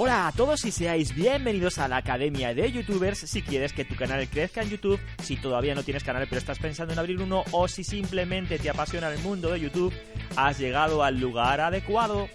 Hola 0.00 0.28
a 0.28 0.32
todos 0.32 0.64
y 0.64 0.70
seáis 0.70 1.12
bienvenidos 1.12 1.78
a 1.78 1.88
la 1.88 1.96
Academia 1.96 2.54
de 2.54 2.70
Youtubers. 2.70 3.18
Si 3.18 3.42
quieres 3.42 3.72
que 3.72 3.84
tu 3.84 3.96
canal 3.96 4.28
crezca 4.28 4.62
en 4.62 4.70
YouTube, 4.70 5.00
si 5.20 5.34
todavía 5.34 5.74
no 5.74 5.82
tienes 5.82 6.04
canal 6.04 6.24
pero 6.28 6.38
estás 6.38 6.60
pensando 6.60 6.92
en 6.92 7.00
abrir 7.00 7.20
uno 7.20 7.42
o 7.50 7.66
si 7.66 7.82
simplemente 7.82 8.60
te 8.60 8.70
apasiona 8.70 9.12
el 9.12 9.18
mundo 9.18 9.50
de 9.50 9.58
YouTube, 9.58 9.92
has 10.36 10.56
llegado 10.60 11.02
al 11.02 11.18
lugar 11.18 11.60
adecuado. 11.60 12.28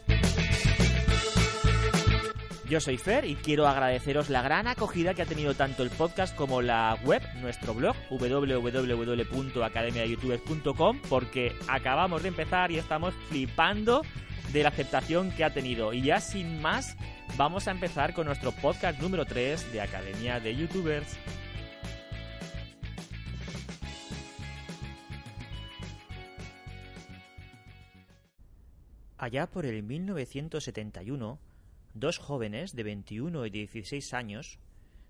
Yo 2.67 2.81
soy 2.81 2.97
Fer 2.97 3.23
y 3.23 3.35
quiero 3.35 3.65
agradeceros 3.65 4.29
la 4.29 4.41
gran 4.41 4.67
acogida 4.67 5.13
que 5.13 5.21
ha 5.21 5.25
tenido 5.25 5.53
tanto 5.53 5.83
el 5.83 5.89
podcast 5.89 6.35
como 6.35 6.61
la 6.61 6.97
web, 7.05 7.21
nuestro 7.39 7.73
blog, 7.73 7.95
www.academiadeyoutubers.com, 8.09 10.99
porque 11.07 11.55
acabamos 11.69 12.23
de 12.23 12.27
empezar 12.27 12.71
y 12.71 12.77
estamos 12.77 13.13
flipando 13.29 14.01
de 14.53 14.63
la 14.63 14.69
aceptación 14.69 15.31
que 15.31 15.43
ha 15.43 15.53
tenido. 15.53 15.93
Y 15.93 16.03
ya 16.03 16.21
sin 16.21 16.61
más, 16.61 16.95
vamos 17.35 17.67
a 17.67 17.71
empezar 17.71 18.13
con 18.13 18.27
nuestro 18.27 18.51
podcast 18.51 19.01
número 19.01 19.25
3 19.25 19.73
de 19.73 19.81
Academia 19.81 20.39
de 20.39 20.55
Youtubers. 20.55 21.17
Allá 29.17 29.47
por 29.47 29.65
el 29.65 29.83
1971, 29.83 31.39
dos 31.93 32.17
jóvenes 32.17 32.75
de 32.75 32.83
21 32.83 33.45
y 33.45 33.49
16 33.49 34.13
años 34.13 34.59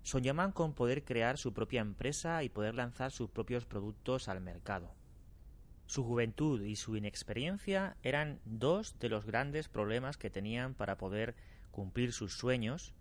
soñaban 0.03 0.51
con 0.51 0.73
poder 0.73 1.03
crear 1.03 1.37
su 1.37 1.53
propia 1.53 1.81
empresa 1.81 2.43
y 2.43 2.49
poder 2.49 2.75
lanzar 2.75 3.11
sus 3.11 3.29
propios 3.29 3.65
productos 3.65 4.27
al 4.27 4.39
mercado. 4.39 4.93
Su 5.85 6.03
juventud 6.03 6.61
y 6.63 6.75
su 6.75 6.95
inexperiencia 6.95 7.97
eran 8.03 8.39
dos 8.45 8.97
de 8.99 9.09
los 9.09 9.25
grandes 9.25 9.67
problemas 9.67 10.17
que 10.17 10.29
tenían 10.29 10.73
para 10.73 10.97
poder 10.97 11.35
cumplir 11.71 12.13
sus 12.13 12.37
sueños, 12.37 12.93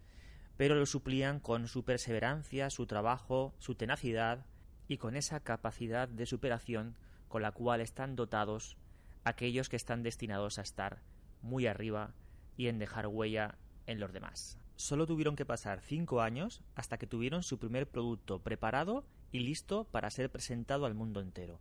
pero 0.56 0.75
lo 0.75 0.87
suplían 0.87 1.41
con 1.41 1.69
su 1.69 1.84
perseverancia, 1.84 2.71
su 2.71 2.87
trabajo, 2.87 3.55
su 3.59 3.75
tenacidad 3.75 4.47
y 4.89 4.98
con 4.98 5.17
esa 5.17 5.41
capacidad 5.41 6.09
de 6.09 6.27
superación 6.27 6.97
con 7.29 7.43
la 7.43 7.53
cual 7.53 7.81
están 7.81 8.15
dotados 8.17 8.77
aquellos 9.25 9.69
que 9.69 9.77
están 9.77 10.03
destinados 10.03 10.59
a 10.59 10.62
estar 10.62 11.01
muy 11.41 11.67
arriba 11.67 12.15
y 12.56 12.69
en 12.69 12.78
dejar 12.78 13.06
huella 13.06 13.56
en 13.87 14.01
los 14.01 14.12
demás. 14.12 14.59
Solo 14.77 15.06
tuvieron 15.06 15.37
que 15.37 15.47
pasar 15.47 15.81
cinco 15.81 16.21
años 16.21 16.62
hasta 16.75 16.99
que 16.99 17.06
tuvieron 17.06 17.43
su 17.43 17.59
primer 17.59 17.89
producto 17.89 18.41
preparado 18.41 19.05
y 19.31 19.41
listo 19.41 19.84
para 19.84 20.11
ser 20.11 20.31
presentado 20.31 20.87
al 20.87 20.95
mundo 20.95 21.21
entero. 21.21 21.61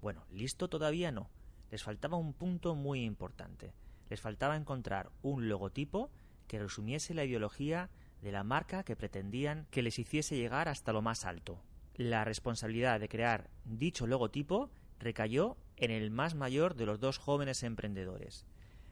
Bueno, 0.00 0.24
listo 0.30 0.68
todavía 0.68 1.12
no. 1.12 1.30
Les 1.70 1.82
faltaba 1.82 2.16
un 2.16 2.32
punto 2.32 2.74
muy 2.74 3.04
importante. 3.04 3.74
Les 4.08 4.20
faltaba 4.20 4.56
encontrar 4.56 5.10
un 5.22 5.48
logotipo 5.48 6.10
que 6.46 6.58
resumiese 6.58 7.14
la 7.14 7.24
ideología 7.24 7.90
de 8.22 8.32
la 8.32 8.44
marca 8.44 8.82
que 8.82 8.96
pretendían 8.96 9.66
que 9.70 9.82
les 9.82 9.98
hiciese 9.98 10.36
llegar 10.36 10.68
hasta 10.68 10.92
lo 10.92 11.02
más 11.02 11.24
alto. 11.24 11.62
La 11.94 12.24
responsabilidad 12.24 12.98
de 12.98 13.08
crear 13.08 13.50
dicho 13.64 14.06
logotipo 14.06 14.70
recayó 14.98 15.56
en 15.76 15.90
el 15.90 16.10
más 16.10 16.34
mayor 16.34 16.74
de 16.74 16.86
los 16.86 17.00
dos 17.00 17.18
jóvenes 17.18 17.62
emprendedores. 17.62 18.46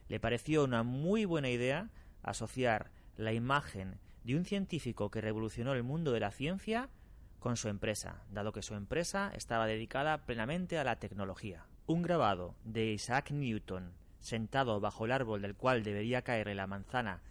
Le 0.08 0.20
pareció 0.20 0.64
una 0.64 0.82
muy 0.82 1.24
buena 1.24 1.50
idea 1.50 1.90
asociar 2.22 2.90
la 3.16 3.32
imagen 3.32 3.98
de 4.24 4.36
un 4.36 4.44
científico 4.44 5.10
que 5.10 5.20
revolucionó 5.20 5.72
el 5.74 5.82
mundo 5.82 6.12
de 6.12 6.20
la 6.20 6.30
ciencia 6.30 6.88
con 7.38 7.56
su 7.56 7.68
empresa, 7.68 8.22
dado 8.30 8.52
que 8.52 8.62
su 8.62 8.74
empresa 8.74 9.30
estaba 9.34 9.66
dedicada 9.66 10.26
plenamente 10.26 10.78
a 10.78 10.84
la 10.84 10.98
tecnología. 10.98 11.66
Un 11.86 12.02
grabado 12.02 12.54
de 12.64 12.86
Isaac 12.92 13.30
Newton 13.30 13.92
sentado 14.20 14.80
bajo 14.80 15.04
el 15.04 15.12
árbol 15.12 15.42
del 15.42 15.54
cual 15.54 15.82
debería 15.82 16.22
caerle 16.22 16.54
la 16.54 16.66
manzana 16.66 17.22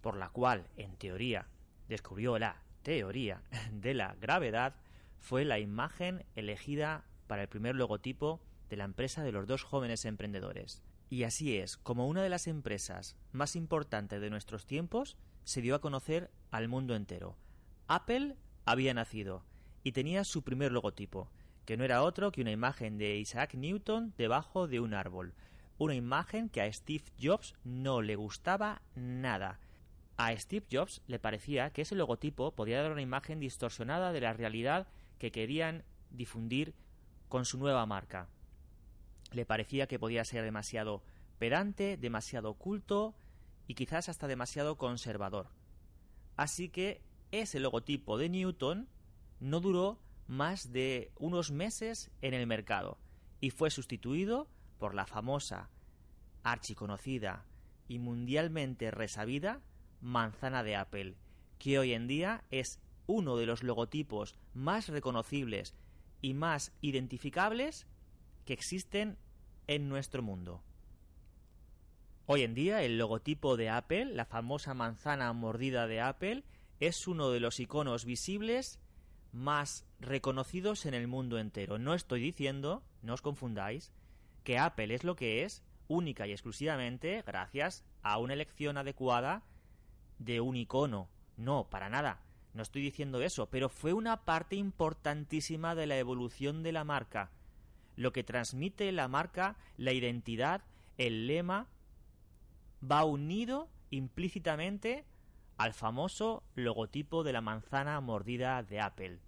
por 0.00 0.16
la 0.16 0.30
cual, 0.30 0.66
en 0.76 0.96
teoría, 0.96 1.46
descubrió 1.88 2.38
la 2.38 2.62
teoría 2.82 3.42
de 3.72 3.94
la 3.94 4.16
gravedad, 4.20 4.74
fue 5.18 5.44
la 5.44 5.58
imagen 5.58 6.24
elegida 6.34 7.04
para 7.26 7.42
el 7.42 7.48
primer 7.48 7.76
logotipo 7.76 8.40
de 8.70 8.76
la 8.76 8.84
empresa 8.84 9.22
de 9.22 9.32
los 9.32 9.46
dos 9.46 9.62
jóvenes 9.62 10.04
emprendedores. 10.04 10.82
Y 11.10 11.24
así 11.24 11.56
es 11.56 11.76
como 11.76 12.06
una 12.08 12.22
de 12.22 12.28
las 12.28 12.46
empresas 12.46 13.16
más 13.32 13.56
importantes 13.56 14.20
de 14.20 14.30
nuestros 14.30 14.64
tiempos 14.64 15.16
se 15.44 15.60
dio 15.60 15.74
a 15.74 15.80
conocer 15.80 16.30
al 16.50 16.68
mundo 16.68 16.94
entero. 16.94 17.36
Apple 17.88 18.36
había 18.64 18.94
nacido 18.94 19.44
y 19.82 19.92
tenía 19.92 20.24
su 20.24 20.42
primer 20.42 20.72
logotipo, 20.72 21.30
que 21.64 21.76
no 21.76 21.84
era 21.84 22.02
otro 22.02 22.32
que 22.32 22.42
una 22.42 22.50
imagen 22.50 22.98
de 22.98 23.16
Isaac 23.16 23.54
Newton 23.54 24.14
debajo 24.16 24.66
de 24.66 24.80
un 24.80 24.94
árbol, 24.94 25.34
una 25.78 25.94
imagen 25.94 26.48
que 26.48 26.60
a 26.60 26.72
Steve 26.72 27.04
Jobs 27.20 27.54
no 27.64 28.02
le 28.02 28.16
gustaba 28.16 28.82
nada. 28.94 29.60
A 30.16 30.36
Steve 30.36 30.66
Jobs 30.70 31.02
le 31.06 31.18
parecía 31.18 31.70
que 31.70 31.82
ese 31.82 31.94
logotipo 31.94 32.54
podía 32.54 32.82
dar 32.82 32.92
una 32.92 33.02
imagen 33.02 33.40
distorsionada 33.40 34.12
de 34.12 34.20
la 34.20 34.32
realidad 34.32 34.88
que 35.18 35.32
querían 35.32 35.84
difundir 36.10 36.74
con 37.28 37.44
su 37.44 37.58
nueva 37.58 37.86
marca 37.86 38.28
le 39.32 39.46
parecía 39.46 39.86
que 39.86 39.98
podía 39.98 40.24
ser 40.24 40.44
demasiado 40.44 41.02
pedante, 41.38 41.96
demasiado 41.96 42.54
culto 42.54 43.14
y 43.66 43.74
quizás 43.74 44.08
hasta 44.08 44.26
demasiado 44.26 44.76
conservador. 44.76 45.48
Así 46.36 46.68
que 46.68 47.02
ese 47.30 47.60
logotipo 47.60 48.18
de 48.18 48.28
Newton 48.28 48.88
no 49.40 49.60
duró 49.60 49.98
más 50.26 50.70
de 50.72 51.10
unos 51.18 51.50
meses 51.50 52.10
en 52.20 52.34
el 52.34 52.46
mercado 52.46 52.98
y 53.40 53.50
fue 53.50 53.70
sustituido 53.70 54.48
por 54.78 54.94
la 54.94 55.06
famosa, 55.06 55.70
archiconocida 56.42 57.46
y 57.88 57.98
mundialmente 57.98 58.90
resabida 58.90 59.60
manzana 60.00 60.62
de 60.62 60.76
Apple, 60.76 61.16
que 61.58 61.78
hoy 61.78 61.92
en 61.92 62.06
día 62.06 62.44
es 62.50 62.80
uno 63.06 63.36
de 63.36 63.46
los 63.46 63.62
logotipos 63.62 64.36
más 64.54 64.88
reconocibles 64.88 65.74
y 66.22 66.34
más 66.34 66.72
identificables 66.80 67.86
que 68.44 68.52
existen 68.52 69.18
en 69.66 69.88
nuestro 69.88 70.22
mundo. 70.22 70.62
Hoy 72.26 72.42
en 72.42 72.54
día 72.54 72.82
el 72.82 72.98
logotipo 72.98 73.56
de 73.56 73.70
Apple, 73.70 74.04
la 74.04 74.24
famosa 74.24 74.74
manzana 74.74 75.32
mordida 75.32 75.86
de 75.86 76.00
Apple, 76.00 76.44
es 76.78 77.08
uno 77.08 77.30
de 77.30 77.40
los 77.40 77.58
iconos 77.58 78.04
visibles 78.04 78.78
más 79.32 79.86
reconocidos 80.00 80.86
en 80.86 80.94
el 80.94 81.06
mundo 81.06 81.38
entero. 81.38 81.78
No 81.78 81.94
estoy 81.94 82.20
diciendo, 82.20 82.82
no 83.02 83.14
os 83.14 83.22
confundáis, 83.22 83.92
que 84.44 84.58
Apple 84.58 84.94
es 84.94 85.04
lo 85.04 85.16
que 85.16 85.44
es 85.44 85.62
única 85.88 86.26
y 86.26 86.32
exclusivamente 86.32 87.22
gracias 87.26 87.84
a 88.02 88.18
una 88.18 88.34
elección 88.34 88.78
adecuada 88.78 89.42
de 90.18 90.40
un 90.40 90.56
icono. 90.56 91.08
No, 91.36 91.68
para 91.68 91.88
nada. 91.88 92.22
No 92.52 92.62
estoy 92.62 92.82
diciendo 92.82 93.20
eso, 93.22 93.48
pero 93.48 93.68
fue 93.68 93.92
una 93.92 94.24
parte 94.24 94.56
importantísima 94.56 95.74
de 95.74 95.86
la 95.86 95.98
evolución 95.98 96.62
de 96.62 96.72
la 96.72 96.84
marca. 96.84 97.30
Lo 97.96 98.12
que 98.12 98.24
transmite 98.24 98.90
la 98.92 99.08
marca, 99.08 99.56
la 99.76 99.92
identidad, 99.92 100.62
el 100.98 101.26
lema, 101.26 101.68
va 102.82 103.04
unido 103.04 103.68
implícitamente 103.90 105.04
al 105.60 105.74
famoso 105.74 106.42
logotipo 106.54 107.22
de 107.22 107.34
la 107.34 107.42
manzana 107.42 108.00
mordida 108.00 108.62
de 108.62 108.80
Apple, 108.80 109.18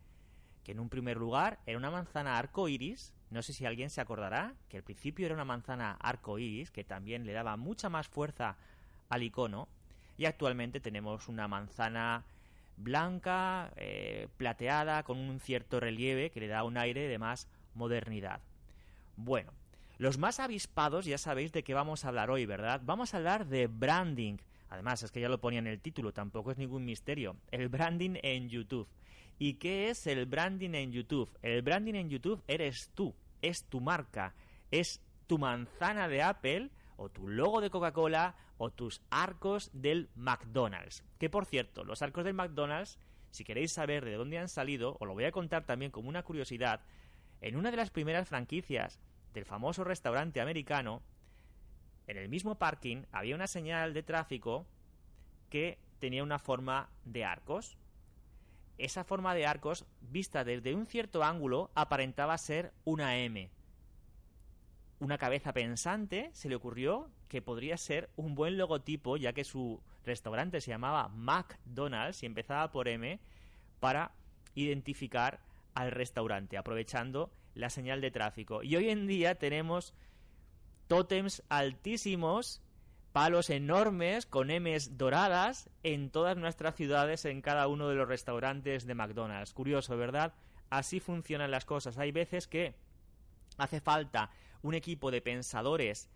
que 0.64 0.72
en 0.72 0.80
un 0.80 0.88
primer 0.88 1.18
lugar 1.18 1.58
era 1.66 1.76
una 1.76 1.90
manzana 1.90 2.38
arco 2.38 2.70
iris. 2.70 3.12
No 3.28 3.42
sé 3.42 3.52
si 3.52 3.66
alguien 3.66 3.90
se 3.90 4.00
acordará 4.00 4.54
que 4.70 4.78
al 4.78 4.82
principio 4.82 5.26
era 5.26 5.34
una 5.34 5.44
manzana 5.44 5.98
arco 6.00 6.38
iris, 6.38 6.70
que 6.70 6.84
también 6.84 7.26
le 7.26 7.34
daba 7.34 7.58
mucha 7.58 7.90
más 7.90 8.08
fuerza 8.08 8.56
al 9.10 9.22
icono, 9.22 9.68
y 10.16 10.24
actualmente 10.24 10.80
tenemos 10.80 11.28
una 11.28 11.48
manzana 11.48 12.24
blanca, 12.78 13.70
eh, 13.76 14.28
plateada, 14.38 15.02
con 15.02 15.18
un 15.18 15.38
cierto 15.38 15.80
relieve 15.80 16.30
que 16.30 16.40
le 16.40 16.48
da 16.48 16.64
un 16.64 16.78
aire 16.78 17.08
de 17.08 17.18
más 17.18 17.46
modernidad. 17.74 18.40
Bueno, 19.16 19.52
los 19.98 20.16
más 20.16 20.40
avispados 20.40 21.04
ya 21.04 21.18
sabéis 21.18 21.52
de 21.52 21.62
qué 21.62 21.74
vamos 21.74 22.06
a 22.06 22.08
hablar 22.08 22.30
hoy, 22.30 22.46
¿verdad? 22.46 22.80
Vamos 22.82 23.12
a 23.12 23.18
hablar 23.18 23.44
de 23.48 23.66
branding. 23.66 24.38
Además, 24.72 25.02
es 25.02 25.12
que 25.12 25.20
ya 25.20 25.28
lo 25.28 25.38
ponía 25.38 25.58
en 25.58 25.66
el 25.66 25.82
título, 25.82 26.14
tampoco 26.14 26.50
es 26.50 26.56
ningún 26.56 26.86
misterio. 26.86 27.36
El 27.50 27.68
branding 27.68 28.14
en 28.22 28.48
YouTube. 28.48 28.88
¿Y 29.38 29.54
qué 29.54 29.90
es 29.90 30.06
el 30.06 30.24
branding 30.24 30.72
en 30.72 30.92
YouTube? 30.92 31.30
El 31.42 31.60
branding 31.60 31.92
en 31.92 32.08
YouTube 32.08 32.42
eres 32.48 32.90
tú, 32.94 33.14
es 33.42 33.64
tu 33.64 33.82
marca, 33.82 34.34
es 34.70 35.02
tu 35.26 35.36
manzana 35.36 36.08
de 36.08 36.22
Apple 36.22 36.70
o 36.96 37.10
tu 37.10 37.28
logo 37.28 37.60
de 37.60 37.68
Coca-Cola 37.68 38.34
o 38.56 38.70
tus 38.70 39.02
arcos 39.10 39.70
del 39.74 40.08
McDonald's. 40.14 41.04
Que 41.18 41.28
por 41.28 41.44
cierto, 41.44 41.84
los 41.84 42.00
arcos 42.00 42.24
del 42.24 42.32
McDonald's, 42.32 42.98
si 43.30 43.44
queréis 43.44 43.72
saber 43.72 44.06
de 44.06 44.14
dónde 44.14 44.38
han 44.38 44.48
salido, 44.48 44.96
os 45.00 45.06
lo 45.06 45.12
voy 45.12 45.24
a 45.24 45.32
contar 45.32 45.66
también 45.66 45.90
como 45.90 46.08
una 46.08 46.22
curiosidad, 46.22 46.80
en 47.42 47.56
una 47.56 47.70
de 47.70 47.76
las 47.76 47.90
primeras 47.90 48.26
franquicias 48.26 49.00
del 49.34 49.44
famoso 49.44 49.84
restaurante 49.84 50.40
americano, 50.40 51.02
en 52.06 52.16
el 52.16 52.28
mismo 52.28 52.56
parking 52.56 53.04
había 53.12 53.34
una 53.34 53.46
señal 53.46 53.94
de 53.94 54.02
tráfico 54.02 54.66
que 55.50 55.78
tenía 55.98 56.22
una 56.22 56.38
forma 56.38 56.88
de 57.04 57.24
arcos. 57.24 57.76
Esa 58.78 59.04
forma 59.04 59.34
de 59.34 59.46
arcos, 59.46 59.86
vista 60.00 60.44
desde 60.44 60.74
un 60.74 60.86
cierto 60.86 61.22
ángulo, 61.22 61.70
aparentaba 61.74 62.36
ser 62.38 62.72
una 62.84 63.18
M. 63.18 63.50
una 64.98 65.18
cabeza 65.18 65.52
pensante 65.52 66.30
se 66.32 66.48
le 66.48 66.54
ocurrió 66.54 67.10
que 67.28 67.42
podría 67.42 67.76
ser 67.76 68.08
un 68.16 68.34
buen 68.34 68.56
logotipo, 68.56 69.16
ya 69.16 69.32
que 69.32 69.42
su 69.42 69.80
restaurante 70.04 70.60
se 70.60 70.70
llamaba 70.70 71.08
McDonald's 71.08 72.22
y 72.22 72.26
empezaba 72.26 72.70
por 72.70 72.88
M, 72.88 73.18
para 73.80 74.12
identificar 74.54 75.40
al 75.74 75.90
restaurante, 75.90 76.56
aprovechando 76.56 77.30
la 77.54 77.70
señal 77.70 78.00
de 78.00 78.10
tráfico. 78.10 78.62
Y 78.62 78.76
hoy 78.76 78.90
en 78.90 79.06
día 79.06 79.34
tenemos 79.34 79.94
tótems 80.92 81.42
altísimos, 81.48 82.60
palos 83.14 83.48
enormes 83.48 84.26
con 84.26 84.48
M's 84.48 84.98
doradas 84.98 85.70
en 85.82 86.10
todas 86.10 86.36
nuestras 86.36 86.76
ciudades, 86.76 87.24
en 87.24 87.40
cada 87.40 87.66
uno 87.66 87.88
de 87.88 87.94
los 87.94 88.06
restaurantes 88.06 88.84
de 88.84 88.94
McDonald's. 88.94 89.54
Curioso, 89.54 89.96
¿verdad? 89.96 90.34
Así 90.68 91.00
funcionan 91.00 91.50
las 91.50 91.64
cosas. 91.64 91.96
Hay 91.96 92.12
veces 92.12 92.46
que 92.46 92.74
hace 93.56 93.80
falta 93.80 94.32
un 94.60 94.74
equipo 94.74 95.10
de 95.10 95.22
pensadores 95.22 96.10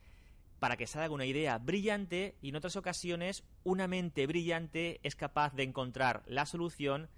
para 0.59 0.77
que 0.77 0.87
salga 0.87 1.15
una 1.15 1.25
idea 1.25 1.57
brillante 1.57 2.37
y 2.43 2.51
en 2.51 2.57
otras 2.57 2.77
ocasiones 2.77 3.45
una 3.65 3.89
mente 3.89 4.27
brillante 4.27 5.01
es 5.03 5.17
capaz 5.17 5.55
de 5.55 5.63
encontrar 5.63 6.23
la 6.27 6.45
solución 6.45 7.09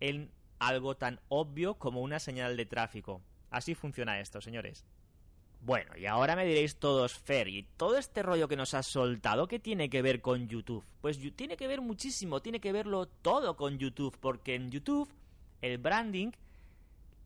en 0.00 0.32
algo 0.58 0.96
tan 0.96 1.20
obvio 1.28 1.74
como 1.74 2.00
una 2.00 2.18
señal 2.18 2.56
de 2.56 2.66
tráfico. 2.66 3.22
Así 3.48 3.76
funciona 3.76 4.18
esto, 4.18 4.40
señores. 4.40 4.84
Bueno, 5.66 5.96
y 5.98 6.06
ahora 6.06 6.36
me 6.36 6.44
diréis 6.44 6.76
todos, 6.76 7.18
Fer, 7.18 7.48
¿y 7.48 7.64
todo 7.76 7.98
este 7.98 8.22
rollo 8.22 8.46
que 8.46 8.54
nos 8.54 8.72
has 8.72 8.86
soltado 8.86 9.48
qué 9.48 9.58
tiene 9.58 9.90
que 9.90 10.00
ver 10.00 10.20
con 10.20 10.46
YouTube? 10.46 10.84
Pues 11.00 11.18
tiene 11.34 11.56
que 11.56 11.66
ver 11.66 11.80
muchísimo, 11.80 12.40
tiene 12.40 12.60
que 12.60 12.70
verlo 12.70 13.06
todo 13.06 13.56
con 13.56 13.76
YouTube, 13.76 14.16
porque 14.20 14.54
en 14.54 14.70
YouTube 14.70 15.12
el 15.62 15.78
branding 15.78 16.30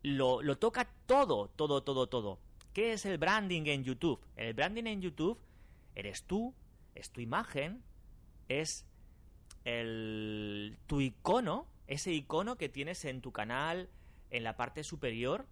lo, 0.03 0.41
lo 0.41 0.57
toca 0.57 0.89
todo, 1.05 1.51
todo, 1.55 1.83
todo, 1.83 2.07
todo. 2.07 2.39
¿Qué 2.73 2.95
es 2.95 3.05
el 3.05 3.19
branding 3.19 3.67
en 3.67 3.85
YouTube? 3.85 4.19
El 4.37 4.55
branding 4.55 4.87
en 4.87 5.03
YouTube 5.03 5.39
eres 5.95 6.23
tú, 6.23 6.55
es 6.95 7.11
tu 7.11 7.21
imagen, 7.21 7.83
es 8.49 8.87
el, 9.67 10.79
tu 10.87 11.03
icono, 11.03 11.67
ese 11.89 12.11
icono 12.11 12.57
que 12.57 12.71
tienes 12.71 13.05
en 13.05 13.21
tu 13.21 13.33
canal, 13.33 13.91
en 14.31 14.45
la 14.45 14.57
parte 14.57 14.83
superior, 14.83 15.45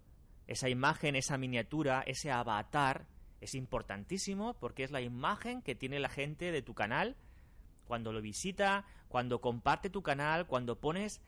esa 0.49 0.67
imagen, 0.67 1.15
esa 1.15 1.37
miniatura, 1.37 2.03
ese 2.07 2.31
avatar, 2.31 3.05
es 3.39 3.53
importantísimo 3.53 4.55
porque 4.55 4.83
es 4.83 4.89
la 4.89 4.99
imagen 4.99 5.61
que 5.61 5.75
tiene 5.75 5.99
la 5.99 6.09
gente 6.09 6.51
de 6.51 6.63
tu 6.63 6.73
canal 6.73 7.15
cuando 7.87 8.11
lo 8.11 8.19
visita, 8.19 8.85
cuando 9.07 9.41
comparte 9.41 9.91
tu 9.91 10.01
canal, 10.01 10.47
cuando 10.47 10.79
pones 10.79 11.21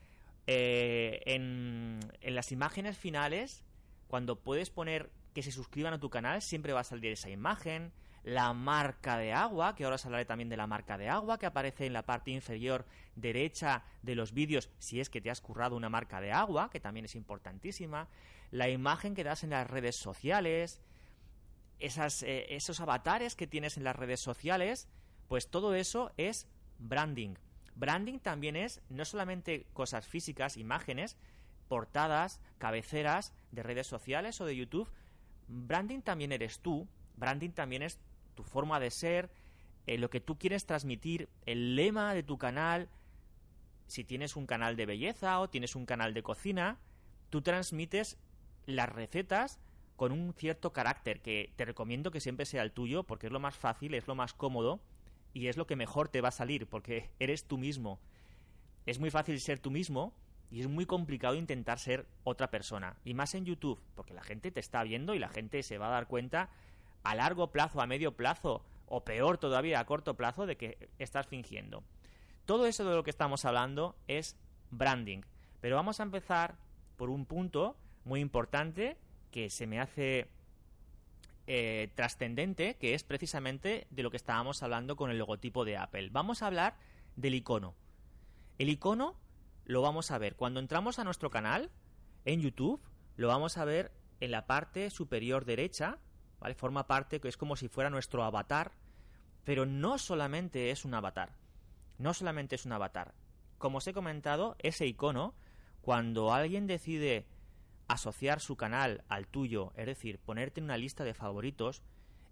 eh, 0.48 1.20
en, 1.24 2.00
en 2.20 2.34
las 2.34 2.50
imágenes 2.50 2.98
finales, 2.98 3.62
cuando 4.08 4.40
puedes 4.40 4.70
poner 4.70 5.10
que 5.34 5.42
se 5.42 5.52
suscriban 5.52 5.94
a 5.94 6.00
tu 6.00 6.10
canal, 6.10 6.42
siempre 6.42 6.72
va 6.72 6.80
a 6.80 6.84
salir 6.84 7.12
esa 7.12 7.30
imagen, 7.30 7.92
la 8.24 8.52
marca 8.52 9.16
de 9.16 9.32
agua, 9.32 9.74
que 9.76 9.84
ahora 9.84 9.96
os 9.96 10.04
hablaré 10.04 10.24
también 10.24 10.48
de 10.48 10.56
la 10.56 10.66
marca 10.66 10.98
de 10.98 11.08
agua 11.08 11.38
que 11.38 11.46
aparece 11.46 11.86
en 11.86 11.92
la 11.92 12.02
parte 12.02 12.32
inferior 12.32 12.86
derecha 13.14 13.84
de 14.02 14.16
los 14.16 14.32
vídeos, 14.32 14.68
si 14.78 15.00
es 15.00 15.10
que 15.10 15.20
te 15.20 15.30
has 15.30 15.40
currado 15.40 15.76
una 15.76 15.88
marca 15.88 16.20
de 16.20 16.32
agua, 16.32 16.70
que 16.70 16.80
también 16.80 17.04
es 17.04 17.14
importantísima, 17.14 18.08
la 18.52 18.68
imagen 18.68 19.16
que 19.16 19.24
das 19.24 19.42
en 19.42 19.50
las 19.50 19.68
redes 19.68 19.96
sociales, 19.96 20.80
eh, 21.80 22.46
esos 22.50 22.80
avatares 22.80 23.34
que 23.34 23.48
tienes 23.48 23.76
en 23.76 23.82
las 23.82 23.96
redes 23.96 24.20
sociales, 24.20 24.86
pues 25.26 25.50
todo 25.50 25.74
eso 25.74 26.12
es 26.16 26.46
branding. 26.78 27.34
Branding 27.74 28.20
también 28.20 28.54
es 28.54 28.80
no 28.88 29.04
solamente 29.04 29.66
cosas 29.72 30.06
físicas, 30.06 30.56
imágenes, 30.56 31.16
portadas, 31.66 32.40
cabeceras 32.58 33.32
de 33.50 33.64
redes 33.64 33.88
sociales 33.88 34.40
o 34.40 34.44
de 34.44 34.54
YouTube, 34.54 34.92
Branding 35.48 36.00
también 36.00 36.32
eres 36.32 36.60
tú, 36.60 36.88
branding 37.16 37.50
también 37.50 37.82
es 37.82 37.98
tu 38.34 38.42
forma 38.42 38.80
de 38.80 38.90
ser, 38.90 39.30
eh, 39.86 39.98
lo 39.98 40.10
que 40.10 40.20
tú 40.20 40.38
quieres 40.38 40.66
transmitir, 40.66 41.28
el 41.44 41.76
lema 41.76 42.14
de 42.14 42.22
tu 42.22 42.38
canal, 42.38 42.88
si 43.86 44.04
tienes 44.04 44.36
un 44.36 44.46
canal 44.46 44.76
de 44.76 44.86
belleza 44.86 45.40
o 45.40 45.50
tienes 45.50 45.76
un 45.76 45.84
canal 45.84 46.14
de 46.14 46.22
cocina, 46.22 46.78
tú 47.28 47.42
transmites 47.42 48.16
las 48.66 48.88
recetas 48.88 49.58
con 49.96 50.12
un 50.12 50.32
cierto 50.34 50.72
carácter 50.72 51.20
que 51.20 51.52
te 51.56 51.64
recomiendo 51.64 52.10
que 52.10 52.20
siempre 52.20 52.46
sea 52.46 52.62
el 52.62 52.72
tuyo 52.72 53.04
porque 53.04 53.26
es 53.26 53.32
lo 53.32 53.40
más 53.40 53.56
fácil, 53.56 53.94
es 53.94 54.06
lo 54.06 54.14
más 54.14 54.34
cómodo 54.34 54.80
y 55.32 55.46
es 55.46 55.56
lo 55.56 55.66
que 55.66 55.76
mejor 55.76 56.08
te 56.08 56.20
va 56.20 56.28
a 56.28 56.32
salir 56.32 56.66
porque 56.66 57.10
eres 57.18 57.46
tú 57.46 57.58
mismo. 57.58 58.00
Es 58.86 58.98
muy 58.98 59.10
fácil 59.10 59.40
ser 59.40 59.58
tú 59.58 59.70
mismo 59.70 60.12
y 60.50 60.60
es 60.60 60.68
muy 60.68 60.86
complicado 60.86 61.34
intentar 61.34 61.78
ser 61.78 62.06
otra 62.24 62.50
persona. 62.50 62.96
Y 63.04 63.14
más 63.14 63.34
en 63.34 63.44
YouTube, 63.44 63.80
porque 63.94 64.12
la 64.12 64.22
gente 64.22 64.50
te 64.50 64.60
está 64.60 64.82
viendo 64.82 65.14
y 65.14 65.18
la 65.18 65.28
gente 65.28 65.62
se 65.62 65.78
va 65.78 65.86
a 65.86 65.92
dar 65.92 66.08
cuenta 66.08 66.50
a 67.04 67.14
largo 67.14 67.50
plazo, 67.50 67.80
a 67.80 67.86
medio 67.86 68.16
plazo, 68.16 68.64
o 68.86 69.04
peor 69.04 69.38
todavía, 69.38 69.80
a 69.80 69.86
corto 69.86 70.14
plazo, 70.14 70.46
de 70.46 70.56
que 70.56 70.90
estás 70.98 71.26
fingiendo. 71.26 71.82
Todo 72.44 72.66
eso 72.66 72.84
de 72.84 72.94
lo 72.94 73.02
que 73.02 73.10
estamos 73.10 73.44
hablando 73.44 73.96
es 74.08 74.36
branding. 74.70 75.22
Pero 75.60 75.76
vamos 75.76 76.00
a 76.00 76.02
empezar 76.02 76.58
por 76.96 77.08
un 77.08 77.24
punto 77.24 77.76
muy 78.04 78.20
importante 78.20 78.96
que 79.30 79.50
se 79.50 79.66
me 79.66 79.80
hace 79.80 80.28
eh, 81.46 81.90
trascendente, 81.94 82.76
que 82.76 82.94
es 82.94 83.02
precisamente 83.02 83.86
de 83.90 84.02
lo 84.02 84.10
que 84.10 84.16
estábamos 84.16 84.62
hablando 84.62 84.96
con 84.96 85.10
el 85.10 85.18
logotipo 85.18 85.64
de 85.64 85.76
Apple. 85.76 86.10
Vamos 86.12 86.42
a 86.42 86.46
hablar 86.46 86.76
del 87.16 87.34
icono. 87.34 87.74
El 88.58 88.68
icono 88.68 89.16
lo 89.64 89.82
vamos 89.82 90.10
a 90.10 90.18
ver. 90.18 90.36
Cuando 90.36 90.60
entramos 90.60 90.98
a 90.98 91.04
nuestro 91.04 91.30
canal 91.30 91.70
en 92.24 92.40
YouTube, 92.40 92.80
lo 93.16 93.28
vamos 93.28 93.58
a 93.58 93.64
ver 93.64 93.92
en 94.20 94.30
la 94.30 94.46
parte 94.46 94.90
superior 94.90 95.44
derecha, 95.44 95.98
¿vale? 96.38 96.54
Forma 96.54 96.86
parte 96.86 97.20
que 97.20 97.28
es 97.28 97.36
como 97.36 97.56
si 97.56 97.68
fuera 97.68 97.90
nuestro 97.90 98.22
avatar, 98.22 98.72
pero 99.44 99.66
no 99.66 99.98
solamente 99.98 100.70
es 100.70 100.84
un 100.84 100.94
avatar. 100.94 101.34
No 101.98 102.14
solamente 102.14 102.54
es 102.54 102.64
un 102.64 102.72
avatar. 102.72 103.14
Como 103.58 103.78
os 103.78 103.86
he 103.86 103.92
comentado, 103.92 104.56
ese 104.60 104.86
icono, 104.86 105.34
cuando 105.80 106.32
alguien 106.32 106.66
decide 106.66 107.26
asociar 107.92 108.40
su 108.40 108.56
canal 108.56 109.04
al 109.08 109.26
tuyo, 109.26 109.72
es 109.76 109.86
decir, 109.86 110.18
ponerte 110.18 110.60
en 110.60 110.64
una 110.64 110.78
lista 110.78 111.04
de 111.04 111.14
favoritos, 111.14 111.82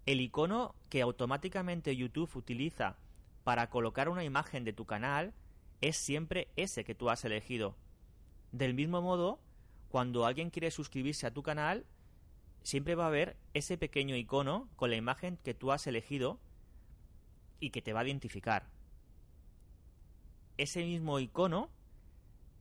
el 0.05 0.19
icono 0.19 0.75
que 0.89 1.01
automáticamente 1.01 1.95
YouTube 1.95 2.35
utiliza 2.35 2.97
para 3.43 3.69
colocar 3.69 4.09
una 4.09 4.23
imagen 4.23 4.63
de 4.63 4.73
tu 4.73 4.85
canal 4.85 5.33
es 5.79 5.97
siempre 5.97 6.47
ese 6.55 6.83
que 6.83 6.95
tú 6.95 7.09
has 7.09 7.25
elegido. 7.25 7.75
Del 8.51 8.73
mismo 8.73 9.01
modo, 9.01 9.39
cuando 9.89 10.25
alguien 10.25 10.49
quiere 10.49 10.71
suscribirse 10.71 11.27
a 11.27 11.33
tu 11.33 11.43
canal, 11.43 11.85
siempre 12.63 12.95
va 12.95 13.05
a 13.05 13.07
haber 13.07 13.37
ese 13.53 13.77
pequeño 13.77 14.15
icono 14.15 14.67
con 14.75 14.89
la 14.89 14.95
imagen 14.95 15.37
que 15.37 15.53
tú 15.53 15.71
has 15.71 15.85
elegido 15.85 16.39
y 17.59 17.69
que 17.69 17.81
te 17.81 17.93
va 17.93 18.01
a 18.01 18.05
identificar. 18.05 18.67
Ese 20.57 20.83
mismo 20.83 21.19
icono 21.19 21.69